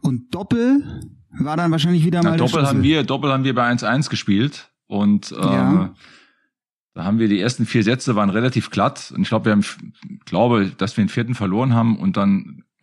[0.00, 2.32] Und Doppel war dann wahrscheinlich wieder mal.
[2.32, 4.70] Ja, Doppel haben wir, Doppel haben wir bei 1-1 gespielt.
[4.86, 5.94] Und äh, ja.
[6.94, 9.12] da haben wir die ersten vier Sätze waren relativ glatt.
[9.14, 9.64] Und ich glaube, wir haben,
[10.24, 11.98] glaube, dass wir den vierten verloren haben.
[11.98, 12.64] Und dann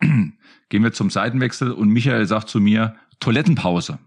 [0.68, 3.98] gehen wir zum Seitenwechsel und Michael sagt zu mir, Toilettenpause.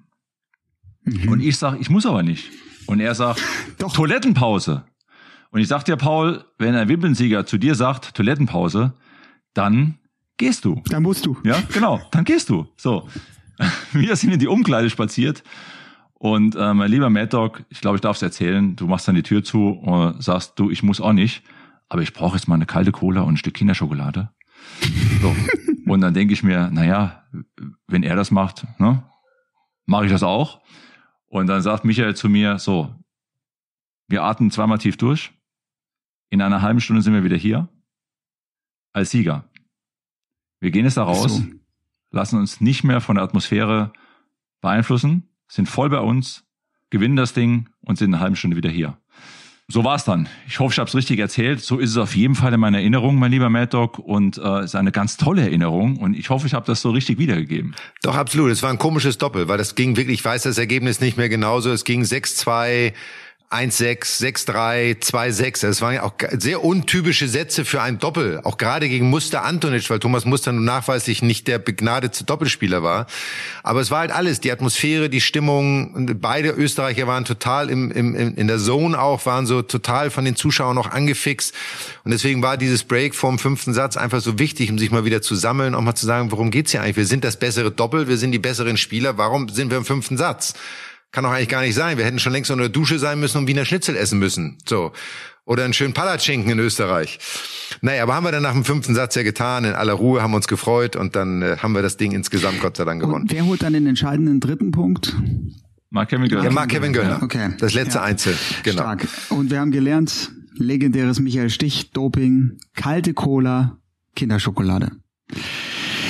[1.03, 1.29] Mhm.
[1.29, 2.51] Und ich sage, ich muss aber nicht.
[2.87, 3.41] Und er sagt,
[3.77, 3.93] Doch.
[3.93, 4.83] Toilettenpause.
[5.51, 8.93] Und ich sag dir, Paul, wenn ein Wimpelnsieger zu dir sagt, Toilettenpause,
[9.53, 9.99] dann
[10.37, 10.81] gehst du.
[10.89, 11.37] Dann musst du.
[11.43, 12.67] Ja, genau, dann gehst du.
[12.77, 13.07] So.
[13.91, 15.43] Wir sind in die Umkleide spaziert
[16.23, 19.15] und äh, mein lieber Mad Dog, ich glaube, ich darf es erzählen, du machst dann
[19.15, 21.43] die Tür zu und sagst, du, ich muss auch nicht,
[21.89, 24.29] aber ich brauche jetzt mal eine kalte Cola und ein Stück Kinderschokolade.
[25.21, 25.35] So.
[25.85, 27.25] und dann denke ich mir, naja,
[27.87, 29.03] wenn er das macht, ne,
[29.85, 30.61] mache ich das auch.
[31.25, 32.95] Und dann sagt Michael zu mir, so,
[34.07, 35.33] wir atmen zweimal tief durch.
[36.29, 37.67] In einer halben Stunde sind wir wieder hier
[38.93, 39.43] als Sieger.
[40.63, 41.43] Wir gehen jetzt da raus, so.
[42.11, 43.91] lassen uns nicht mehr von der Atmosphäre
[44.61, 46.45] beeinflussen, sind voll bei uns,
[46.89, 48.97] gewinnen das Ding und sind eine halbe Stunde wieder hier.
[49.67, 50.29] So war's dann.
[50.47, 51.59] Ich hoffe, ich habe es richtig erzählt.
[51.59, 53.99] So ist es auf jeden Fall in meiner Erinnerung, mein lieber Mad Dog.
[53.99, 55.97] Und es äh, ist eine ganz tolle Erinnerung.
[55.97, 57.75] Und ich hoffe, ich habe das so richtig wiedergegeben.
[58.01, 58.51] Doch, absolut.
[58.51, 61.29] Es war ein komisches Doppel, weil das ging wirklich, ich weiß das Ergebnis nicht mehr
[61.29, 61.71] genauso.
[61.71, 62.93] Es ging 6-2
[63.53, 65.61] 1-6, 6-3, 2-6.
[65.61, 68.41] Das waren ja auch sehr untypische Sätze für ein Doppel.
[68.43, 73.05] Auch gerade gegen Muster Antonic, weil Thomas Muster nun nachweislich nicht der begnadete Doppelspieler war.
[73.61, 74.39] Aber es war halt alles.
[74.41, 76.17] Die Atmosphäre, die Stimmung.
[76.19, 80.35] Beide Österreicher waren total im, im, in der Zone auch, waren so total von den
[80.35, 81.53] Zuschauern noch angefixt.
[82.03, 85.21] Und deswegen war dieses Break vorm fünften Satz einfach so wichtig, um sich mal wieder
[85.21, 86.97] zu sammeln, auch mal zu sagen, worum geht's hier eigentlich?
[86.97, 89.17] Wir sind das bessere Doppel, wir sind die besseren Spieler.
[89.17, 90.53] Warum sind wir im fünften Satz?
[91.13, 91.97] Kann doch eigentlich gar nicht sein.
[91.97, 94.57] Wir hätten schon längst unter der Dusche sein müssen und Wiener Schnitzel essen müssen.
[94.67, 94.91] So.
[95.45, 97.19] Oder einen schönen Palatschinken in Österreich.
[97.81, 100.33] Naja, aber haben wir dann nach dem fünften Satz ja getan, in aller Ruhe, haben
[100.33, 103.23] uns gefreut und dann äh, haben wir das Ding insgesamt Gott sei Dank gewonnen.
[103.23, 105.15] Und wer holt dann den entscheidenden dritten Punkt?
[105.91, 106.45] Mark Kevin Göllner.
[106.45, 107.21] Ja, Mark Kevin Göllner.
[107.21, 107.49] Okay.
[107.59, 108.05] Das letzte ja.
[108.05, 108.35] Einzel.
[108.63, 108.81] Genau.
[108.81, 109.07] Stark.
[109.29, 113.77] Und wir haben gelernt, legendäres Michael Stich, Doping, kalte Cola,
[114.15, 114.93] Kinderschokolade.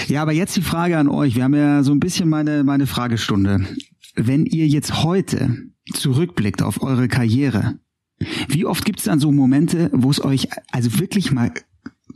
[0.08, 1.36] Ja, aber jetzt die Frage an euch.
[1.36, 3.66] Wir haben ja so ein bisschen meine, meine Fragestunde.
[4.16, 5.58] Wenn ihr jetzt heute
[5.94, 7.80] zurückblickt auf eure Karriere,
[8.48, 11.52] wie oft gibt es dann so Momente, wo es euch also wirklich mal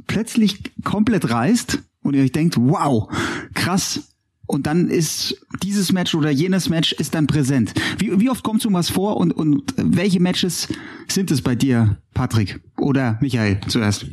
[0.06, 3.10] plötzlich komplett reißt und ihr euch denkt, wow,
[3.54, 4.14] krass,
[4.48, 7.74] und dann ist dieses Match oder jenes Match ist dann präsent.
[7.98, 10.70] Wie, wie oft kommt so was vor und, und welche Matches
[11.10, 14.06] sind es bei dir, Patrick oder Michael zuerst?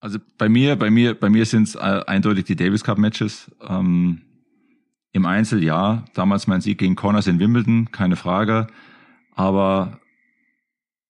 [0.00, 3.50] Also bei mir, bei mir, bei mir sind es äh, eindeutig die Davis Cup Matches.
[3.68, 4.22] Ähm,
[5.18, 8.68] im Einzel ja, damals mein Sieg gegen Connors in Wimbledon, keine Frage.
[9.34, 10.00] Aber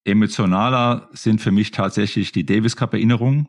[0.05, 3.49] emotionaler sind für mich tatsächlich die Davis Cup Erinnerungen.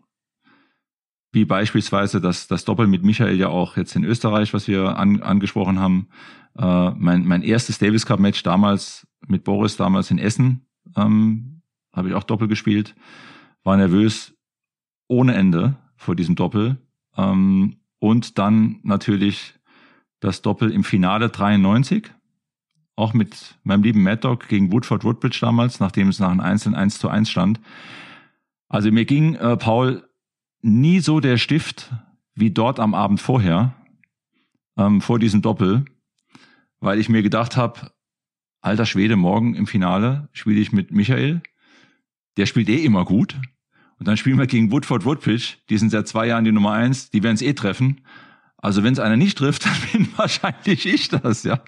[1.32, 5.22] Wie beispielsweise das, das Doppel mit Michael ja auch jetzt in Österreich, was wir an,
[5.22, 6.10] angesprochen haben.
[6.58, 10.67] Äh, mein, mein erstes Davis Cup Match damals mit Boris, damals in Essen,
[10.98, 11.62] ähm,
[11.93, 12.95] habe ich auch Doppel gespielt.
[13.63, 14.34] War nervös
[15.08, 16.78] ohne Ende vor diesem Doppel.
[17.15, 19.59] Ähm, und dann natürlich
[20.19, 22.12] das Doppel im Finale 93,
[22.95, 26.75] auch mit meinem lieben Mad Dog gegen Woodford Woodbridge damals, nachdem es nach einem Einzelnen
[26.75, 27.60] 1 zu 1 stand.
[28.67, 30.08] Also mir ging, äh, Paul,
[30.62, 31.91] nie so der Stift
[32.36, 33.75] wie dort am Abend vorher,
[34.77, 35.86] ähm, vor diesem Doppel,
[36.79, 37.91] weil ich mir gedacht habe,
[38.62, 41.41] alter Schwede, morgen im Finale spiele ich mit Michael.
[42.38, 43.36] Der spielt eh immer gut.
[43.99, 47.10] Und dann spielen wir gegen Woodford Woodbridge, die sind seit zwei Jahren die Nummer eins,
[47.10, 48.01] die werden es eh treffen.
[48.62, 51.62] Also wenn es einer nicht trifft, dann bin wahrscheinlich ich das, ja.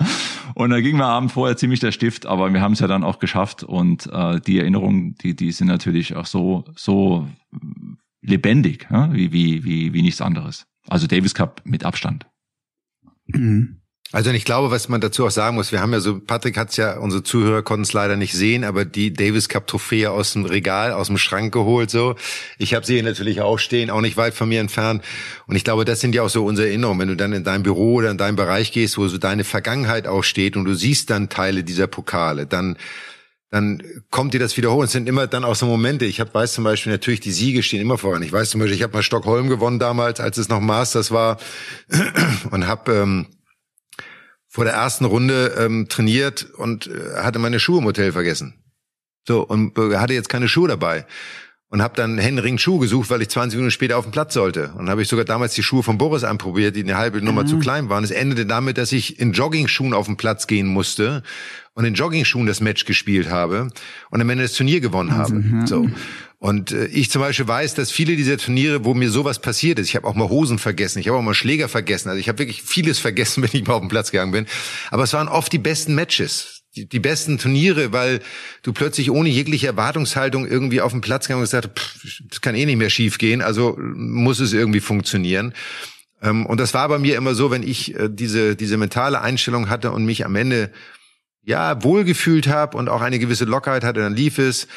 [0.55, 3.03] Und da ging mir Abend vorher ziemlich der Stift, aber wir haben es ja dann
[3.03, 7.27] auch geschafft und äh, die Erinnerungen, die die sind natürlich auch so so
[8.21, 9.11] lebendig, ja?
[9.13, 10.65] wie wie wie wie nichts anderes.
[10.87, 12.27] Also Davis Cup mit Abstand.
[13.27, 13.80] Mhm.
[14.13, 16.71] Also ich glaube, was man dazu auch sagen muss, wir haben ja so, Patrick hat
[16.71, 20.33] es ja, unsere Zuhörer konnten es leider nicht sehen, aber die Davis Cup Trophäe aus
[20.33, 22.15] dem Regal, aus dem Schrank geholt so.
[22.57, 25.01] Ich habe sie hier natürlich auch stehen, auch nicht weit von mir entfernt.
[25.47, 26.99] Und ich glaube, das sind ja auch so unsere Erinnerungen.
[26.99, 30.07] Wenn du dann in dein Büro oder in deinen Bereich gehst, wo so deine Vergangenheit
[30.07, 32.77] auch steht und du siehst dann Teile dieser Pokale, dann
[33.49, 34.81] dann kommt dir das wieder hoch.
[34.81, 36.05] Es sind immer dann auch so Momente.
[36.05, 38.23] Ich hab, weiß zum Beispiel natürlich, die Siege stehen immer voran.
[38.23, 41.37] Ich weiß zum Beispiel, ich habe mal Stockholm gewonnen damals, als es noch Masters war
[42.51, 43.27] und habe ähm,
[44.51, 48.53] vor der ersten Runde ähm, trainiert und äh, hatte meine Schuhe im Hotel vergessen.
[49.25, 51.05] So und äh, hatte jetzt keine Schuhe dabei
[51.71, 54.73] und habe dann Henring Schuh gesucht, weil ich 20 Minuten später auf den Platz sollte.
[54.77, 57.47] Und habe ich sogar damals die Schuhe von Boris anprobiert, die eine halbe Nummer mhm.
[57.47, 58.03] zu klein waren.
[58.03, 61.23] Es endete damit, dass ich in Jogging-Schuhen auf den Platz gehen musste
[61.73, 63.69] und in Jogging-Schuhen das Match gespielt habe
[64.09, 65.45] und am Ende das Turnier gewonnen also, habe.
[65.49, 65.65] Ja.
[65.65, 65.89] So.
[66.39, 69.87] Und äh, ich zum Beispiel weiß, dass viele dieser Turniere, wo mir sowas passiert ist,
[69.87, 72.39] ich habe auch mal Hosen vergessen, ich habe auch mal Schläger vergessen, also ich habe
[72.39, 74.45] wirklich vieles vergessen, wenn ich mal auf den Platz gegangen bin.
[74.89, 78.21] Aber es waren oft die besten Matches die, die besten Turniere, weil
[78.63, 82.55] du plötzlich ohne jegliche Erwartungshaltung irgendwie auf den Platz gegangen und gesagt, pff, das kann
[82.55, 85.53] eh nicht mehr schief gehen, also muss es irgendwie funktionieren.
[86.21, 89.69] Ähm, und das war bei mir immer so, wenn ich äh, diese, diese mentale Einstellung
[89.69, 90.71] hatte und mich am Ende
[91.43, 94.67] ja wohlgefühlt habe und auch eine gewisse Lockerheit hatte, dann lief es.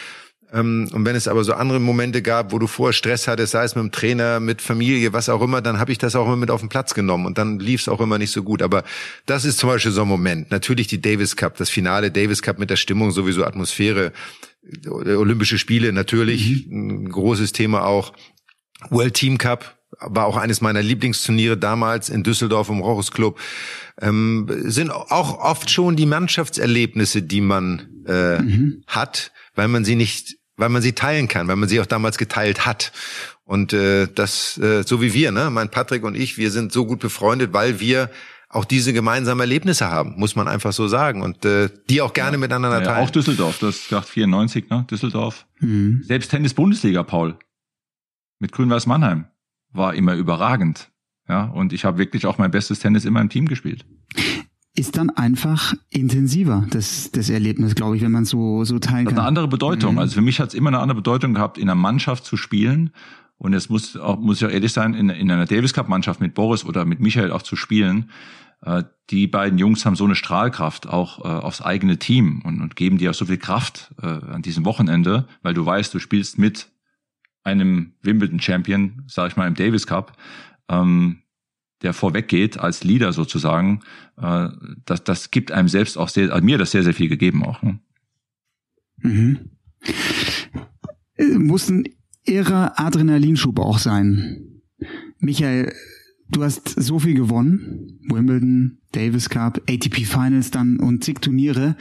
[0.53, 3.65] Ähm, und wenn es aber so andere Momente gab, wo du vorher Stress hattest, sei
[3.65, 6.37] es mit dem Trainer, mit Familie, was auch immer, dann habe ich das auch immer
[6.37, 8.63] mit auf den Platz genommen und dann lief es auch immer nicht so gut.
[8.63, 8.85] Aber
[9.27, 10.51] das ist zum Beispiel so ein Moment.
[10.51, 14.13] Natürlich die Davis Cup, das Finale Davis Cup mit der Stimmung, sowieso Atmosphäre,
[14.89, 17.05] Olympische Spiele natürlich, mhm.
[17.05, 18.13] ein großes Thema auch.
[18.91, 23.39] World Team Cup, war auch eines meiner Lieblingsturniere damals in Düsseldorf im Rochus Club.
[24.01, 28.83] Ähm, sind auch oft schon die Mannschaftserlebnisse, die man äh, mhm.
[28.87, 32.19] hat, weil man sie nicht weil man sie teilen kann, weil man sie auch damals
[32.19, 32.93] geteilt hat.
[33.45, 36.87] Und äh, das, äh, so wie wir, ne, mein Patrick und ich, wir sind so
[36.87, 38.11] gut befreundet, weil wir
[38.49, 41.23] auch diese gemeinsamen Erlebnisse haben, muss man einfach so sagen.
[41.23, 42.39] Und äh, die auch gerne ja.
[42.39, 42.99] miteinander teilen.
[42.99, 44.87] Ja, auch Düsseldorf, das ist 94, ne?
[44.89, 45.47] Düsseldorf.
[45.59, 46.03] Mhm.
[46.05, 47.37] Selbst Tennis-Bundesliga, Paul.
[48.39, 49.27] Mit Grün-Weiß Mannheim
[49.73, 50.91] war immer überragend.
[51.29, 53.85] Ja, und ich habe wirklich auch mein bestes Tennis immer im Team gespielt
[54.77, 59.15] ist dann einfach intensiver, das, das Erlebnis, glaube ich, wenn man so, so teilen kann.
[59.15, 59.95] Hat eine andere Bedeutung.
[59.95, 59.99] Mhm.
[60.01, 62.91] Also für mich hat es immer eine andere Bedeutung gehabt, in einer Mannschaft zu spielen.
[63.37, 66.21] Und es muss auch, muss ich auch ehrlich sein, in, in einer Davis Cup Mannschaft
[66.21, 68.11] mit Boris oder mit Michael auch zu spielen.
[68.63, 72.75] Äh, die beiden Jungs haben so eine Strahlkraft auch äh, aufs eigene Team und, und
[72.75, 76.39] geben dir auch so viel Kraft äh, an diesem Wochenende, weil du weißt, du spielst
[76.39, 76.71] mit
[77.45, 80.17] einem Wimbledon Champion, sag ich mal, im Davis Cup.
[80.69, 81.19] Ähm,
[81.85, 83.81] der vorweggeht als Leader sozusagen,
[84.17, 84.49] äh,
[84.85, 87.63] das, das gibt einem selbst auch sehr, also mir das sehr, sehr viel gegeben auch.
[87.63, 87.79] Ne?
[88.99, 89.39] Mhm.
[91.17, 91.85] Äh, muss ein
[92.25, 94.63] irrer Adrenalinschub auch sein.
[95.19, 95.73] Michael,
[96.35, 97.99] du hast so viel gewonnen.
[98.09, 101.77] Wimbledon, Davis Cup, ATP Finals dann und zig Turniere.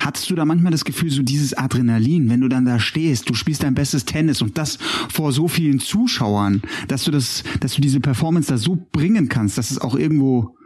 [0.00, 3.34] Hattest du da manchmal das Gefühl, so dieses Adrenalin, wenn du dann da stehst, du
[3.34, 7.80] spielst dein bestes Tennis und das vor so vielen Zuschauern, dass du das, dass du
[7.80, 10.56] diese Performance da so bringen kannst, dass es auch irgendwo,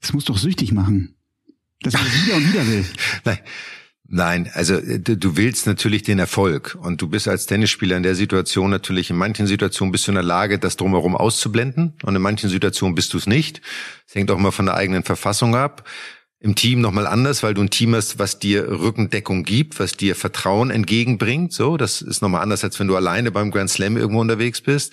[0.00, 1.14] das muss doch süchtig machen.
[1.82, 2.84] Dass man wieder und wieder will.
[3.24, 3.38] Nein.
[4.12, 8.16] Nein, also äh, du willst natürlich den Erfolg und du bist als Tennisspieler in der
[8.16, 12.20] Situation natürlich, in manchen Situationen bist du in der Lage, das drumherum auszublenden und in
[12.20, 13.62] manchen Situationen bist du es nicht.
[14.08, 15.88] Es hängt auch immer von der eigenen Verfassung ab.
[16.40, 20.16] Im Team nochmal anders, weil du ein Team hast, was dir Rückendeckung gibt, was dir
[20.16, 21.52] Vertrauen entgegenbringt.
[21.52, 24.92] So, das ist nochmal anders, als wenn du alleine beim Grand Slam irgendwo unterwegs bist.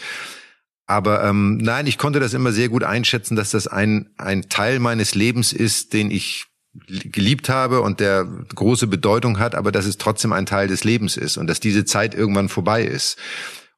[0.85, 4.77] Aber ähm, nein, ich konnte das immer sehr gut einschätzen, dass das ein, ein Teil
[4.79, 9.97] meines Lebens ist, den ich geliebt habe und der große Bedeutung hat, aber dass es
[9.97, 13.17] trotzdem ein Teil des Lebens ist und dass diese Zeit irgendwann vorbei ist.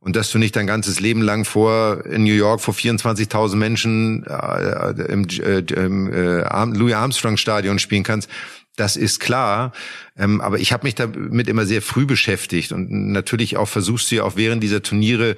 [0.01, 4.25] Und dass du nicht dein ganzes Leben lang vor in New York vor 24.000 Menschen
[4.25, 8.29] äh, im, äh, im äh, Louis Armstrong Stadion spielen kannst,
[8.77, 9.73] das ist klar.
[10.17, 14.15] Ähm, aber ich habe mich damit immer sehr früh beschäftigt und natürlich auch versuchst du
[14.15, 15.35] ja auch während dieser Turniere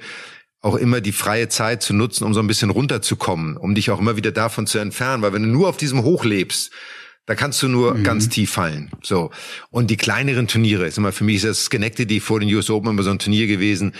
[0.60, 3.98] auch immer die freie Zeit zu nutzen, um so ein bisschen runterzukommen, um dich auch
[3.98, 5.22] immer wieder davon zu entfernen.
[5.22, 6.70] Weil wenn du nur auf diesem Hoch lebst,
[7.26, 8.04] da kannst du nur mhm.
[8.04, 8.90] ganz tief fallen.
[9.02, 9.30] So.
[9.70, 12.90] Und die kleineren Turniere, ist immer für mich ist das Schenectady vor den US Open
[12.90, 13.92] immer so ein Turnier gewesen.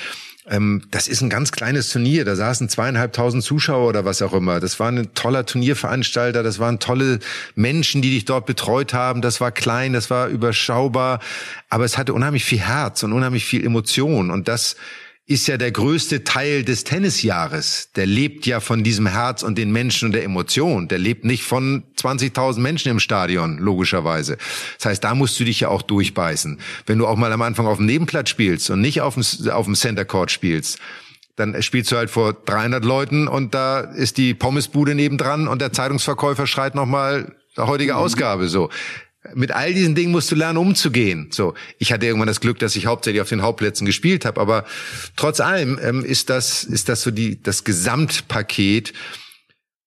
[0.49, 2.25] Ähm, das ist ein ganz kleines Turnier.
[2.25, 4.59] Da saßen zweieinhalbtausend Zuschauer oder was auch immer.
[4.59, 6.43] Das war ein toller Turnierveranstalter.
[6.43, 7.21] Das waren tolle
[7.55, 9.23] Menschen, die dich dort betreut haben.
[9.23, 11.21] Das war klein, das war überschaubar.
[11.69, 14.33] Aber es hatte unheimlich viel Herz und unheimlich viel Emotion.
[14.33, 14.75] Und das
[15.27, 17.91] ist ja der größte Teil des Tennisjahres.
[17.95, 20.89] Der lebt ja von diesem Herz und den Menschen und der Emotion.
[20.89, 24.37] Der lebt nicht von 20.000 Menschen im Stadion, logischerweise.
[24.79, 26.59] Das heißt, da musst du dich ja auch durchbeißen.
[26.87, 29.67] Wenn du auch mal am Anfang auf dem Nebenplatz spielst und nicht auf dem, auf
[29.67, 30.79] dem Center Court spielst,
[31.37, 35.73] dann spielst du halt vor 300 Leuten und da ist die Pommesbude nebendran und der
[35.73, 38.71] Zeitungsverkäufer schreit nochmal heutige Ausgabe so.
[39.35, 41.29] Mit all diesen Dingen musst du lernen, umzugehen.
[41.31, 44.65] So, ich hatte irgendwann das Glück, dass ich hauptsächlich auf den Hauptplätzen gespielt habe, aber
[45.15, 48.93] trotz allem ähm, ist das ist das so die das Gesamtpaket.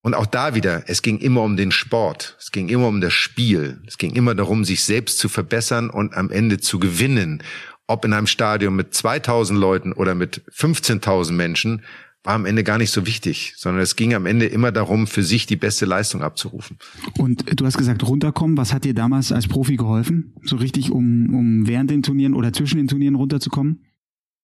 [0.02, 3.14] Und auch da wieder, es ging immer um den Sport, es ging immer um das
[3.14, 7.42] Spiel, es ging immer darum, sich selbst zu verbessern und am Ende zu gewinnen.
[7.88, 11.84] Ob in einem Stadion mit 2000 Leuten oder mit 15.000 Menschen,
[12.26, 15.24] war am Ende gar nicht so wichtig, sondern es ging am Ende immer darum, für
[15.24, 16.78] sich die beste Leistung abzurufen.
[17.18, 18.58] Und du hast gesagt, runterkommen.
[18.58, 20.34] Was hat dir damals als Profi geholfen?
[20.44, 23.82] So richtig, um, um während den Turnieren oder zwischen den Turnieren runterzukommen?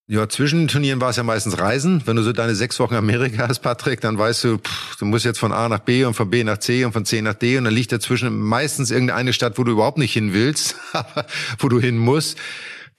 [0.08, 2.02] Ja, zwischen den Turnieren war es ja meistens Reisen.
[2.06, 5.24] Wenn du so deine sechs Wochen Amerika hast, Patrick, dann weißt du, pff, du musst
[5.24, 7.58] jetzt von A nach B und von B nach C und von C nach D
[7.58, 10.76] und dann liegt dazwischen meistens irgendeine Stadt, wo du überhaupt nicht hin willst,
[11.60, 12.38] wo du hin musst.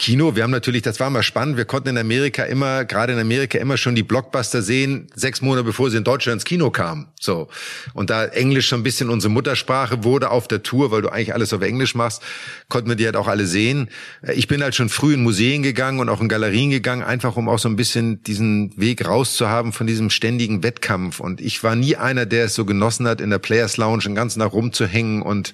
[0.02, 3.20] Kino, wir haben natürlich, das war mal spannend, wir konnten in Amerika immer, gerade in
[3.20, 7.06] Amerika immer schon die Blockbuster sehen, sechs Monate bevor sie in Deutschland ins Kino kamen.
[7.20, 7.46] So.
[7.94, 11.32] Und da Englisch schon ein bisschen unsere Muttersprache wurde auf der Tour, weil du eigentlich
[11.32, 12.20] alles auf Englisch machst,
[12.68, 13.90] konnten wir die halt auch alle sehen.
[14.34, 17.48] Ich bin halt schon früh in Museen gegangen und auch in Galerien gegangen, einfach um
[17.48, 21.20] auch so ein bisschen diesen Weg rauszuhaben von diesem ständigen Wettkampf.
[21.20, 24.16] Und ich war nie einer, der es so genossen hat, in der Players Lounge den
[24.16, 25.52] ganzen Tag rumzuhängen und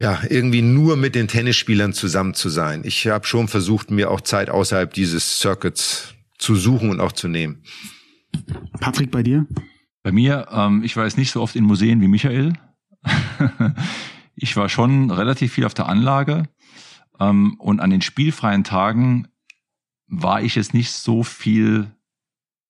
[0.00, 2.82] ja, irgendwie nur mit den Tennisspielern zusammen zu sein.
[2.84, 7.28] Ich habe schon versucht, mir auch Zeit außerhalb dieses Circuits zu suchen und auch zu
[7.28, 7.62] nehmen.
[8.80, 9.46] Patrick, bei dir?
[10.02, 12.52] Bei mir, ähm, ich war jetzt nicht so oft in Museen wie Michael.
[14.36, 16.48] ich war schon relativ viel auf der Anlage
[17.18, 19.28] ähm, und an den spielfreien Tagen
[20.06, 21.90] war ich jetzt nicht so viel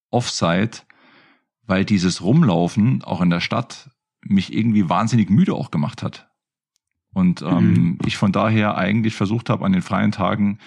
[0.09, 0.71] Offside,
[1.63, 6.28] weil dieses Rumlaufen auch in der Stadt mich irgendwie wahnsinnig müde auch gemacht hat.
[7.13, 7.97] Und ähm, mhm.
[8.05, 10.59] ich von daher eigentlich versucht habe, an den freien Tagen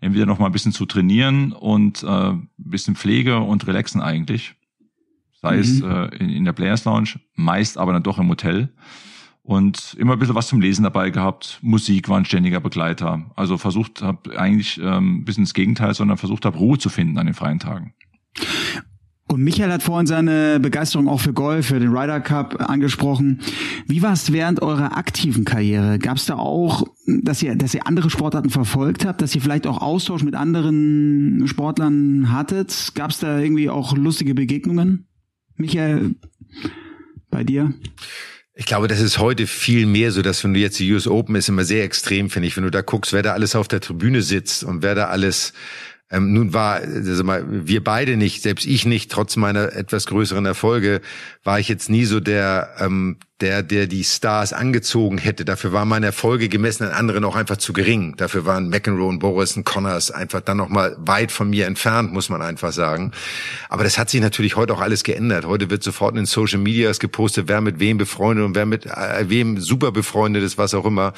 [0.00, 4.54] entweder noch mal ein bisschen zu trainieren und äh, ein bisschen Pflege und relaxen eigentlich.
[5.40, 5.60] Sei mhm.
[5.60, 8.72] es äh, in, in der Players Lounge, meist aber dann doch im Hotel.
[9.42, 11.58] Und immer ein bisschen was zum Lesen dabei gehabt.
[11.60, 13.30] Musik war ein ständiger Begleiter.
[13.36, 17.18] Also versucht habe eigentlich ähm, ein bisschen das Gegenteil, sondern versucht habe, Ruhe zu finden
[17.18, 17.92] an den freien Tagen.
[19.34, 23.40] Und Michael hat vorhin seine Begeisterung auch für Golf, für den Ryder Cup angesprochen.
[23.88, 25.98] Wie war es während eurer aktiven Karriere?
[25.98, 29.66] Gab es da auch, dass ihr, dass ihr andere Sportarten verfolgt habt, dass ihr vielleicht
[29.66, 32.92] auch Austausch mit anderen Sportlern hattet?
[32.94, 35.08] Gab es da irgendwie auch lustige Begegnungen?
[35.56, 36.14] Michael,
[37.28, 37.74] bei dir?
[38.54, 41.34] Ich glaube, das ist heute viel mehr so, dass wenn du jetzt die US Open
[41.34, 43.80] ist immer sehr extrem, finde ich, wenn du da guckst, wer da alles auf der
[43.80, 45.54] Tribüne sitzt und wer da alles
[46.10, 50.44] ähm, nun war, also mal, wir beide nicht, selbst ich nicht, trotz meiner etwas größeren
[50.46, 51.00] Erfolge,
[51.42, 55.44] war ich jetzt nie so der, ähm, der, der die Stars angezogen hätte.
[55.44, 58.14] Dafür waren meine Erfolge gemessen an anderen auch einfach zu gering.
[58.16, 62.12] Dafür waren McEnroe und Boris und Connors einfach dann noch mal weit von mir entfernt,
[62.12, 63.10] muss man einfach sagen.
[63.68, 65.46] Aber das hat sich natürlich heute auch alles geändert.
[65.46, 68.86] Heute wird sofort in den Social Medias gepostet, wer mit wem befreundet und wer mit
[68.86, 71.12] äh, wem super befreundet ist, was auch immer.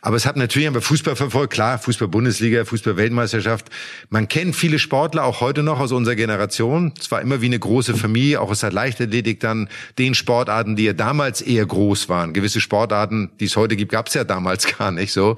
[0.00, 3.66] Aber es hat natürlich bei Fußball verfolgt, klar, Fußball-Bundesliga, Fußball-Weltmeisterschaft.
[4.10, 6.92] Man kennt viele Sportler auch heute noch aus unserer Generation.
[7.00, 10.86] Es war immer wie eine große Familie, auch aus der Leichtathletik dann den Sportarten, die
[10.86, 12.32] er damals eher groß waren.
[12.32, 15.36] Gewisse Sportarten, die es heute gibt, gab es ja damals gar nicht so.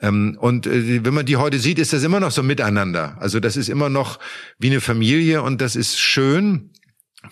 [0.00, 3.16] Ähm, und äh, wenn man die heute sieht, ist das immer noch so miteinander.
[3.20, 4.18] Also das ist immer noch
[4.58, 6.70] wie eine Familie und das ist schön,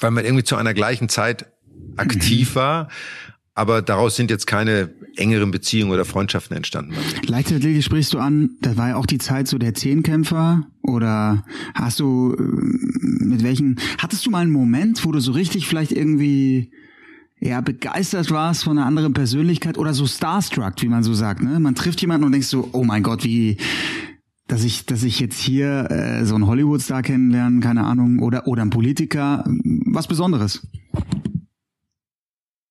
[0.01, 1.47] weil man irgendwie zu einer gleichen Zeit
[1.97, 2.89] aktiv war.
[3.55, 6.95] Aber daraus sind jetzt keine engeren Beziehungen oder Freundschaften entstanden.
[7.27, 11.43] Leichtathletik sprichst du an, das war ja auch die Zeit so der Zehnkämpfer oder
[11.75, 12.43] hast du äh,
[13.25, 16.71] mit welchen, hattest du mal einen Moment, wo du so richtig vielleicht irgendwie
[17.41, 21.61] ja, begeistert warst von einer anderen Persönlichkeit oder so starstruck, wie man so sagt, ne?
[21.61, 23.59] Man trifft jemanden und denkst so, oh mein Gott, wie,
[24.49, 28.63] dass ich, dass ich jetzt hier äh, so einen Hollywood-Star kennenlernen, keine Ahnung, oder oder
[28.63, 29.45] ein Politiker,
[29.87, 30.67] was Besonderes.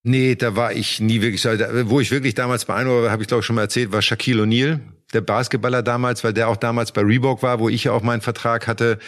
[0.07, 1.49] Nee, da war ich nie wirklich so.
[1.49, 4.43] Wo ich wirklich damals beeindruckt war, habe ich glaube ich schon mal erzählt, war Shaquille
[4.43, 4.79] O'Neal,
[5.13, 8.21] der Basketballer damals, weil der auch damals bei Reebok war, wo ich ja auch meinen
[8.21, 8.99] Vertrag hatte.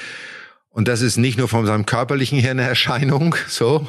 [0.77, 3.87] Und das ist nicht nur von seinem körperlichen her eine Erscheinung, so,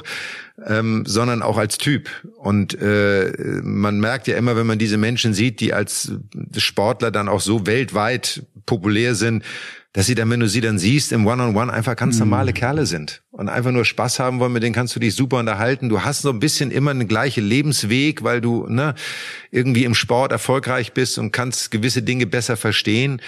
[0.65, 2.09] ähm, sondern auch als Typ.
[2.39, 6.13] Und äh, man merkt ja immer, wenn man diese Menschen sieht, die als
[6.57, 9.45] Sportler dann auch so weltweit populär sind,
[9.93, 12.21] dass sie dann, wenn du sie dann siehst, im One-on-One -on -One einfach ganz mhm.
[12.21, 15.41] normale Kerle sind und einfach nur Spaß haben wollen, mit denen kannst du dich super
[15.41, 15.91] unterhalten.
[15.91, 18.95] Du hast so ein bisschen immer einen gleichen Lebensweg, weil du ne,
[19.51, 23.21] irgendwie im Sport erfolgreich bist und kannst gewisse Dinge besser verstehen.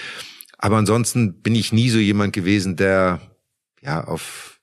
[0.57, 3.19] Aber ansonsten bin ich nie so jemand gewesen, der
[3.81, 4.61] ja auf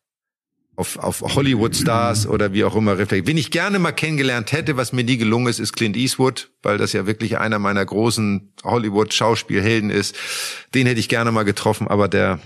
[0.79, 3.27] auf, auf Hollywood-Stars oder wie auch immer reflektiert.
[3.27, 6.79] Wen ich gerne mal kennengelernt hätte, was mir nie gelungen ist, ist Clint Eastwood, weil
[6.79, 10.17] das ja wirklich einer meiner großen Hollywood-Schauspielhelden ist.
[10.75, 12.39] Den hätte ich gerne mal getroffen, aber der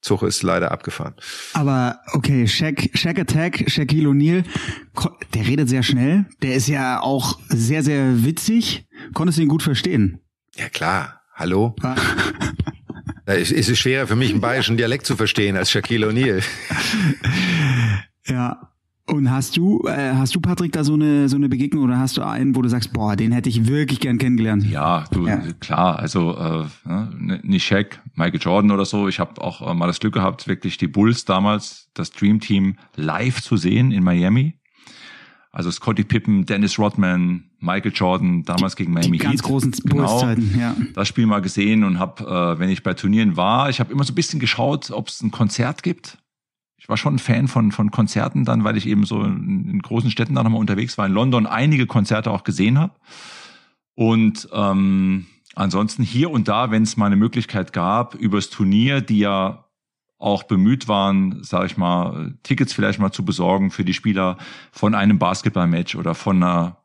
[0.00, 1.14] Zug ist leider abgefahren.
[1.54, 4.44] Aber okay, Shaq, Shaq Attack, Shaquille O'Neal,
[5.34, 6.26] der redet sehr schnell.
[6.42, 8.86] Der ist ja auch sehr, sehr witzig.
[9.14, 10.20] Konntest du ihn gut verstehen?
[10.56, 11.20] Ja klar.
[11.32, 11.76] Hallo?
[13.28, 16.42] Da ist, ist es schwerer für mich, einen bayerischen Dialekt zu verstehen als Shaquille O'Neal.
[18.26, 18.70] Ja.
[19.06, 22.18] Und hast du, äh, hast du Patrick da so eine so eine Begegnung oder hast
[22.18, 24.66] du einen, wo du sagst, boah, den hätte ich wirklich gern kennengelernt?
[24.66, 25.40] Ja, du ja.
[25.60, 29.08] klar, also äh, ne, nicht Shaq, Michael Jordan oder so.
[29.08, 32.76] Ich habe auch äh, mal das Glück gehabt, wirklich die Bulls damals, das Dream Team
[32.96, 34.57] live zu sehen in Miami.
[35.50, 39.42] Also Scotty Pippen, Dennis Rodman, Michael Jordan, damals gegen Miami die ganz Heat.
[39.42, 40.22] großen genau,
[40.58, 40.76] ja.
[40.94, 44.04] Das Spiel mal gesehen und habe, äh, wenn ich bei Turnieren war, ich habe immer
[44.04, 46.18] so ein bisschen geschaut, ob es ein Konzert gibt
[46.78, 49.82] ich war schon ein Fan von, von Konzerten dann, weil ich eben so in, in
[49.82, 52.94] großen Städten da nochmal unterwegs war, in London einige Konzerte auch gesehen habe.
[53.94, 59.18] Und ähm, ansonsten hier und da, wenn es mal eine Möglichkeit gab, übers Turnier, die
[59.18, 59.67] ja
[60.18, 64.36] auch bemüht waren, sage ich mal, Tickets vielleicht mal zu besorgen für die Spieler
[64.72, 66.78] von einem Basketballmatch oder von einer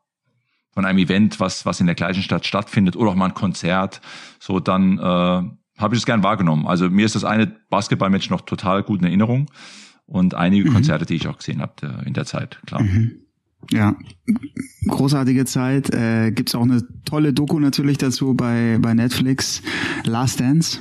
[0.70, 4.00] von einem Event, was was in der gleichen Stadt stattfindet oder auch mal ein Konzert,
[4.38, 6.66] so dann äh, habe ich es gern wahrgenommen.
[6.66, 9.50] Also mir ist das eine Basketballmatch noch total gut in Erinnerung
[10.06, 10.74] und einige mhm.
[10.74, 12.82] Konzerte, die ich auch gesehen habe in der Zeit, klar.
[12.82, 13.24] Mhm.
[13.70, 13.96] Ja,
[14.86, 15.92] großartige Zeit.
[15.94, 19.62] Äh, Gibt auch eine tolle Doku natürlich dazu bei, bei Netflix,
[20.04, 20.80] Last Dance.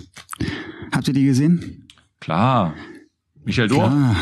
[0.91, 1.82] Habt ihr die gesehen?
[2.23, 2.73] Klar.
[3.43, 3.89] Michael Dohr?
[3.89, 4.15] Klar.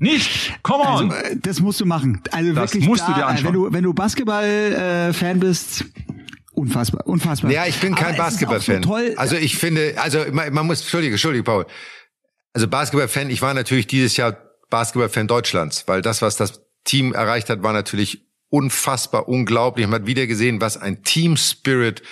[0.00, 0.52] Nicht?
[0.64, 1.12] Come on!
[1.12, 2.20] Also, äh, das musst du machen.
[2.32, 3.46] Also das wirklich musst da, du dir anschauen.
[3.46, 5.84] Wenn du, wenn du Basketball-Fan äh, bist,
[6.52, 7.52] unfassbar, unfassbar.
[7.52, 8.82] Ja, ich bin kein Basketball-Fan.
[8.82, 11.64] So also ich finde, also man, man muss, Entschuldige, Entschuldige, Paul.
[12.52, 14.36] Also Basketball-Fan, ich war natürlich dieses Jahr
[14.68, 19.86] Basketball-Fan Deutschlands, weil das, was das Team erreicht hat, war natürlich unfassbar unglaublich.
[19.86, 22.02] Man hat wieder gesehen, was ein Team Spirit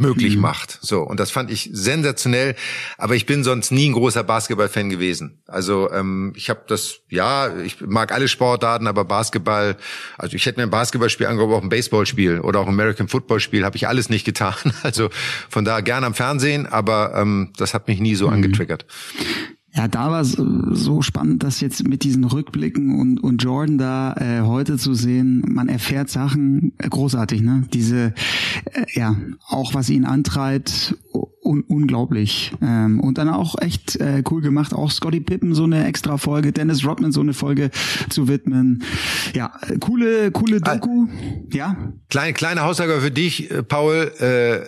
[0.00, 0.42] möglich mhm.
[0.42, 0.78] macht.
[0.82, 2.56] So und das fand ich sensationell.
[2.98, 5.42] Aber ich bin sonst nie ein großer Basketball-Fan gewesen.
[5.46, 9.76] Also ähm, ich habe das, ja, ich mag alle Sportarten, aber Basketball,
[10.18, 13.64] also ich hätte mir ein Basketballspiel angeguckt, auch ein Baseballspiel oder auch ein American Football-Spiel,
[13.64, 14.54] habe ich alles nicht getan.
[14.82, 15.10] Also
[15.48, 18.34] von daher gerne am Fernsehen, aber ähm, das hat mich nie so mhm.
[18.34, 18.86] angetriggert.
[19.72, 24.14] Ja, da war es so spannend, das jetzt mit diesen Rückblicken und, und Jordan da
[24.14, 25.44] äh, heute zu sehen.
[25.46, 27.64] Man erfährt Sachen äh, großartig, ne?
[27.72, 28.12] Diese,
[28.64, 29.16] äh, ja,
[29.46, 30.96] auch was ihn antreibt,
[31.44, 32.52] un unglaublich.
[32.60, 36.50] Ähm, und dann auch echt äh, cool gemacht, auch Scotty Pippen so eine extra Folge,
[36.50, 37.70] Dennis Rodman so eine Folge
[38.08, 38.82] zu widmen.
[39.34, 41.06] Ja, coole, coole Doku.
[41.52, 41.76] Ja.
[42.08, 44.10] Kleine, kleine Hausaufgabe für dich, äh, Paul.
[44.18, 44.66] Äh,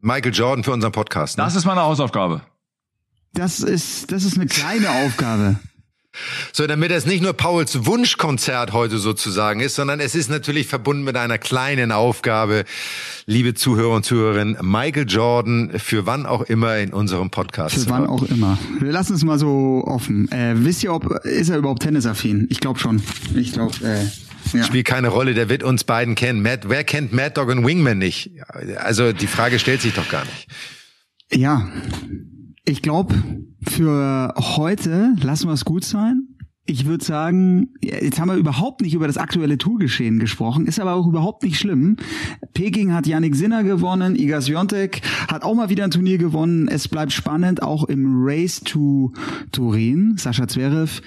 [0.00, 1.38] Michael Jordan für unseren Podcast.
[1.38, 1.44] Ne?
[1.44, 2.42] Das ist meine Hausaufgabe.
[3.36, 5.56] Das ist, das ist eine kleine Aufgabe.
[6.52, 11.04] So, damit es nicht nur Pauls Wunschkonzert heute sozusagen ist, sondern es ist natürlich verbunden
[11.04, 12.64] mit einer kleinen Aufgabe,
[13.26, 17.74] liebe Zuhörer und Zuhörerinnen, Michael Jordan für wann auch immer in unserem Podcast.
[17.74, 18.58] Für wann auch immer.
[18.80, 20.32] Wir lassen es mal so offen.
[20.32, 22.46] Äh, wisst ihr, ob ist er überhaupt tennisaffin?
[22.48, 23.02] Ich glaube schon.
[23.34, 23.74] Ich glaube.
[23.84, 24.06] Äh
[24.56, 24.62] ja.
[24.62, 26.40] Spielt keine Rolle, der wird uns beiden kennen.
[26.40, 28.30] Matt, wer kennt Mad Dog und Wingman nicht?
[28.76, 30.46] Also die Frage stellt sich doch gar nicht.
[31.32, 31.68] Ja,
[32.66, 33.14] ich glaube,
[33.62, 36.28] für heute lassen wir es gut sein.
[36.68, 40.94] Ich würde sagen, jetzt haben wir überhaupt nicht über das aktuelle Tourgeschehen gesprochen, ist aber
[40.94, 41.96] auch überhaupt nicht schlimm.
[42.54, 46.66] Peking hat Yannick Sinner gewonnen, Iga Swiatek hat auch mal wieder ein Turnier gewonnen.
[46.66, 49.12] Es bleibt spannend, auch im Race to
[49.52, 50.16] Turin.
[50.18, 51.02] Sascha Zverev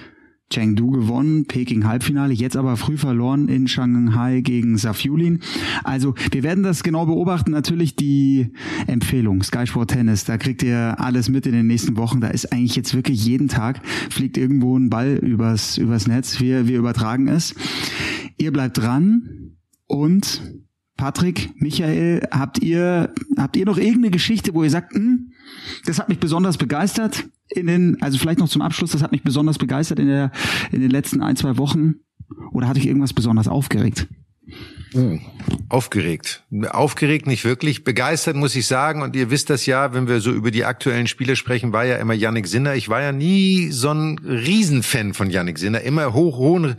[0.52, 5.40] Chengdu gewonnen, Peking Halbfinale, jetzt aber früh verloren in Shanghai gegen Safiulin.
[5.84, 7.52] Also wir werden das genau beobachten.
[7.52, 8.48] Natürlich die
[8.88, 12.20] Empfehlung Sky Sport Tennis, da kriegt ihr alles mit in den nächsten Wochen.
[12.20, 13.80] Da ist eigentlich jetzt wirklich jeden Tag
[14.10, 16.40] fliegt irgendwo ein Ball übers übers Netz.
[16.40, 17.54] Wir wir übertragen es.
[18.36, 20.42] Ihr bleibt dran und
[21.00, 25.32] Patrick, Michael, habt ihr habt ihr noch irgendeine Geschichte, wo ihr sagt, hm,
[25.86, 27.24] das hat mich besonders begeistert?
[27.50, 30.30] in den, also vielleicht noch zum Abschluss, das hat mich besonders begeistert in der,
[30.72, 31.96] in den letzten ein, zwei Wochen.
[32.52, 34.06] Oder hatte ich irgendwas besonders aufgeregt?
[34.94, 35.18] Uh,
[35.68, 36.44] aufgeregt.
[36.70, 37.84] Aufgeregt nicht wirklich.
[37.84, 39.02] Begeistert muss ich sagen.
[39.02, 41.96] Und ihr wisst das ja, wenn wir so über die aktuellen Spiele sprechen, war ja
[41.96, 42.74] immer Yannick Sinner.
[42.74, 45.80] Ich war ja nie so ein Riesenfan von Yannick Sinner.
[45.80, 46.76] Immer hoch, hohen,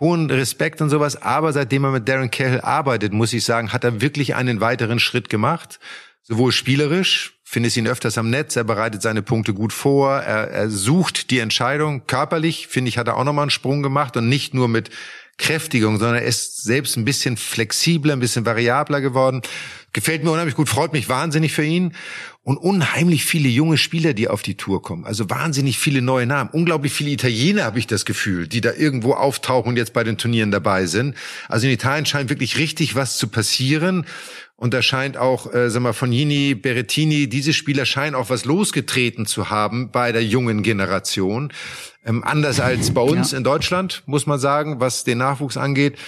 [0.00, 1.20] hohen Respekt und sowas.
[1.20, 4.98] Aber seitdem er mit Darren Cahill arbeitet, muss ich sagen, hat er wirklich einen weiteren
[4.98, 5.80] Schritt gemacht.
[6.22, 10.68] Sowohl spielerisch, findest ihn öfters am Netz, er bereitet seine Punkte gut vor, er, er
[10.68, 12.06] sucht die Entscheidung.
[12.06, 14.90] Körperlich, finde ich, hat er auch nochmal einen Sprung gemacht und nicht nur mit
[15.38, 19.40] Kräftigung, sondern er ist selbst ein bisschen flexibler, ein bisschen variabler geworden.
[19.92, 21.94] Gefällt mir unheimlich gut, freut mich wahnsinnig für ihn.
[22.48, 25.04] Und unheimlich viele junge Spieler, die auf die Tour kommen.
[25.04, 26.48] Also wahnsinnig viele neue Namen.
[26.50, 30.16] Unglaublich viele Italiener habe ich das Gefühl, die da irgendwo auftauchen und jetzt bei den
[30.16, 31.14] Turnieren dabei sind.
[31.50, 34.06] Also in Italien scheint wirklich richtig was zu passieren.
[34.56, 39.26] Und da scheint auch, äh, sag mal, Fognini, Berettini, diese Spieler scheinen auch was losgetreten
[39.26, 41.52] zu haben bei der jungen Generation.
[42.02, 43.36] Ähm, anders als bei uns ja.
[43.36, 45.98] in Deutschland, muss man sagen, was den Nachwuchs angeht.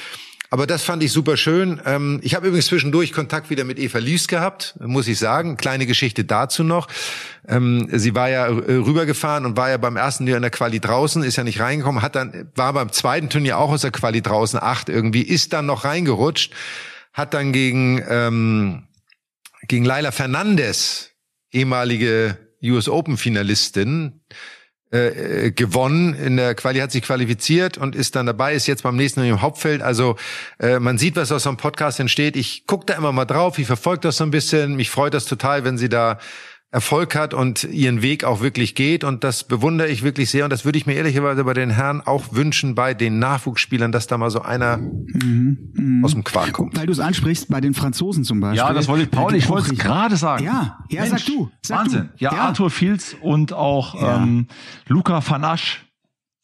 [0.51, 1.81] Aber das fand ich super schön.
[1.87, 5.57] Ähm, ich habe übrigens zwischendurch Kontakt wieder mit Eva Lies gehabt, muss ich sagen.
[5.57, 6.89] Kleine Geschichte dazu noch.
[7.47, 10.81] Ähm, sie war ja äh, rübergefahren und war ja beim ersten Turnier in der Quali
[10.81, 14.23] draußen, ist ja nicht reingekommen, hat dann, war beim zweiten Turnier auch aus der Quali
[14.23, 16.53] draußen, acht irgendwie, ist dann noch reingerutscht
[17.13, 18.89] hat dann gegen, ähm,
[19.69, 21.11] gegen Laila Fernandez,
[21.53, 24.21] ehemalige US Open Finalistin,
[24.93, 26.15] äh, äh, gewonnen.
[26.15, 29.41] In der Quali hat sich qualifiziert und ist dann dabei, ist jetzt beim nächsten im
[29.41, 29.83] Hauptfeld.
[29.83, 30.17] Also
[30.59, 32.37] äh, man sieht, was aus so einem Podcast entsteht.
[32.37, 34.75] Ich gucke da immer mal drauf, ich verfolge das so ein bisschen.
[34.75, 36.19] Mich freut das total, wenn sie da
[36.73, 39.03] Erfolg hat und ihren Weg auch wirklich geht.
[39.03, 40.45] Und das bewundere ich wirklich sehr.
[40.45, 44.07] Und das würde ich mir ehrlicherweise bei den Herren auch wünschen, bei den Nachwuchsspielern, dass
[44.07, 46.05] da mal so einer mhm, mh.
[46.07, 46.79] aus dem Quark kommt.
[46.79, 48.59] Weil du es ansprichst, bei den Franzosen zum Beispiel.
[48.59, 50.45] Ja, das wollte ich, Paul, ich wollte es gerade sagen.
[50.45, 51.51] Ja, ja, Mensch, sag du.
[51.63, 52.11] Sag Wahnsinn.
[52.17, 52.25] Du.
[52.25, 54.23] Ja, ja, Arthur Fields und auch ja.
[54.23, 54.47] ähm,
[54.87, 55.79] Luca Fanache.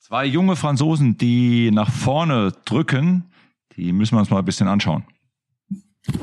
[0.01, 3.25] Zwei junge Franzosen, die nach vorne drücken.
[3.77, 5.05] Die müssen wir uns mal ein bisschen anschauen.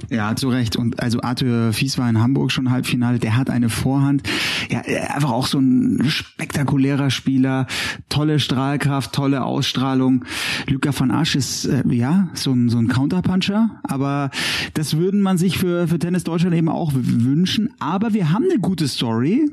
[0.09, 0.75] Ja, zu Recht.
[0.75, 3.19] Und also Arthur Fies war in Hamburg schon Halbfinale.
[3.19, 4.23] Der hat eine Vorhand.
[4.69, 7.67] Ja, einfach auch so ein spektakulärer Spieler.
[8.09, 10.25] Tolle Strahlkraft, tolle Ausstrahlung.
[10.67, 13.81] Luca van Asch ist, äh, ja, so ein, so ein Counterpuncher.
[13.83, 14.29] Aber
[14.73, 17.73] das würden man sich für, für Tennis Deutschland eben auch wünschen.
[17.79, 19.49] Aber wir haben eine gute Story.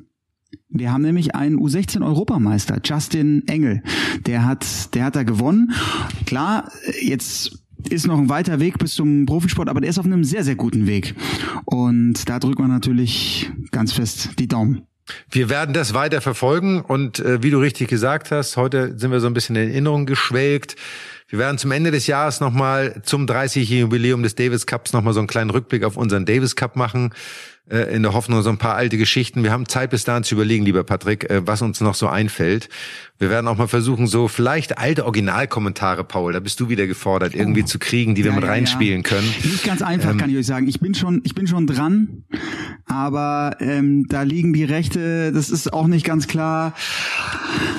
[0.68, 3.82] Wir haben nämlich einen U16 Europameister, Justin Engel.
[4.26, 5.72] Der hat, der hat da gewonnen.
[6.26, 6.70] Klar,
[7.00, 10.44] jetzt ist noch ein weiter Weg bis zum Profisport, aber der ist auf einem sehr,
[10.44, 11.14] sehr guten Weg.
[11.64, 14.82] Und da drückt man natürlich ganz fest die Daumen.
[15.30, 19.20] Wir werden das weiter verfolgen und äh, wie du richtig gesagt hast, heute sind wir
[19.20, 20.76] so ein bisschen in Erinnerung geschwelgt.
[21.28, 25.20] Wir werden zum Ende des Jahres nochmal zum 30-jährigen Jubiläum des Davis Cups nochmal so
[25.20, 27.12] einen kleinen Rückblick auf unseren Davis Cup machen.
[27.70, 29.44] Äh, in der Hoffnung, so ein paar alte Geschichten.
[29.44, 32.68] Wir haben Zeit bis dahin zu überlegen, lieber Patrick, äh, was uns noch so einfällt.
[33.20, 37.34] Wir werden auch mal versuchen, so vielleicht alte Originalkommentare, Paul, da bist du wieder gefordert,
[37.34, 37.66] irgendwie oh.
[37.66, 39.08] zu kriegen, die wir ja, mit ja, reinspielen ja.
[39.08, 39.28] können.
[39.44, 40.66] Nicht ganz einfach, ähm, kann ich euch sagen.
[40.66, 42.24] Ich bin schon, ich bin schon dran,
[42.86, 46.74] aber ähm, da liegen die Rechte, das ist auch nicht ganz klar.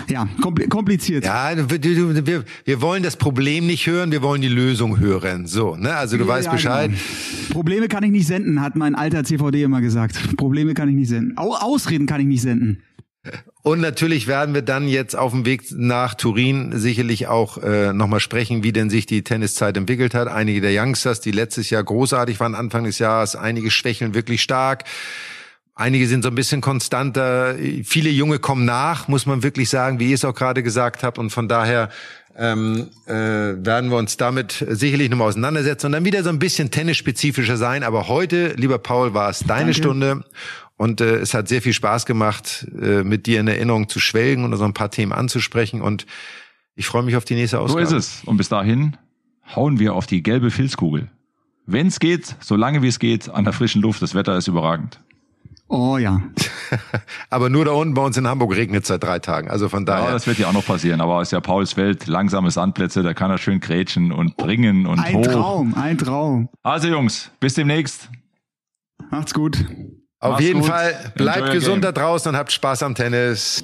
[0.07, 0.27] Ja,
[0.69, 1.25] kompliziert.
[1.25, 5.47] Ja, wir, wir, wir wollen das Problem nicht hören, wir wollen die Lösung hören.
[5.47, 5.95] So, ne?
[5.95, 6.91] Also du weißt Bescheid.
[6.91, 7.53] Genau.
[7.53, 10.37] Probleme kann ich nicht senden, hat mein alter CVD immer gesagt.
[10.37, 11.37] Probleme kann ich nicht senden.
[11.37, 12.83] Ausreden kann ich nicht senden.
[13.61, 18.19] Und natürlich werden wir dann jetzt auf dem Weg nach Turin sicherlich auch äh, nochmal
[18.19, 20.27] sprechen, wie denn sich die Tenniszeit entwickelt hat.
[20.27, 24.85] Einige der Youngsters, die letztes Jahr großartig waren, Anfang des Jahres, einige schwächeln wirklich stark.
[25.75, 27.55] Einige sind so ein bisschen konstanter.
[27.83, 31.19] Viele Junge kommen nach, muss man wirklich sagen, wie ihr es auch gerade gesagt habt.
[31.19, 31.89] Und von daher
[32.41, 36.71] ähm, äh, werden wir uns damit sicherlich nochmal auseinandersetzen und dann wieder so ein bisschen
[36.71, 37.83] tennisspezifischer sein.
[37.83, 39.73] Aber heute, lieber Paul, war es deine Danke.
[39.75, 40.23] Stunde
[40.75, 44.43] und äh, es hat sehr viel Spaß gemacht, äh, mit dir in Erinnerung zu schwelgen
[44.43, 45.81] und so ein paar Themen anzusprechen.
[45.81, 46.07] Und
[46.75, 47.85] ich freue mich auf die nächste Ausgabe.
[47.85, 48.23] So ist es.
[48.25, 48.97] Und bis dahin
[49.55, 51.11] hauen wir auf die gelbe Filzkugel.
[51.67, 54.01] Wenn es geht, solange wie es geht, an der frischen Luft.
[54.01, 54.99] Das Wetter ist überragend.
[55.71, 56.21] Oh ja.
[57.29, 59.49] aber nur da unten bei uns in Hamburg regnet es seit drei Tagen.
[59.49, 60.07] Also von daher.
[60.07, 60.99] Ja, das wird ja auch noch passieren.
[60.99, 64.85] Aber es ist ja Pauls Welt, langsame Sandplätze, da kann er schön grätschen und bringen
[64.85, 65.23] und ein hoch.
[65.23, 66.49] Ein Traum, ein Traum.
[66.61, 68.09] Also Jungs, bis demnächst.
[69.11, 69.63] Macht's gut.
[70.19, 70.69] Auf Mach's jeden gut.
[70.69, 73.63] Fall, bleibt gesund da draußen und habt Spaß am Tennis.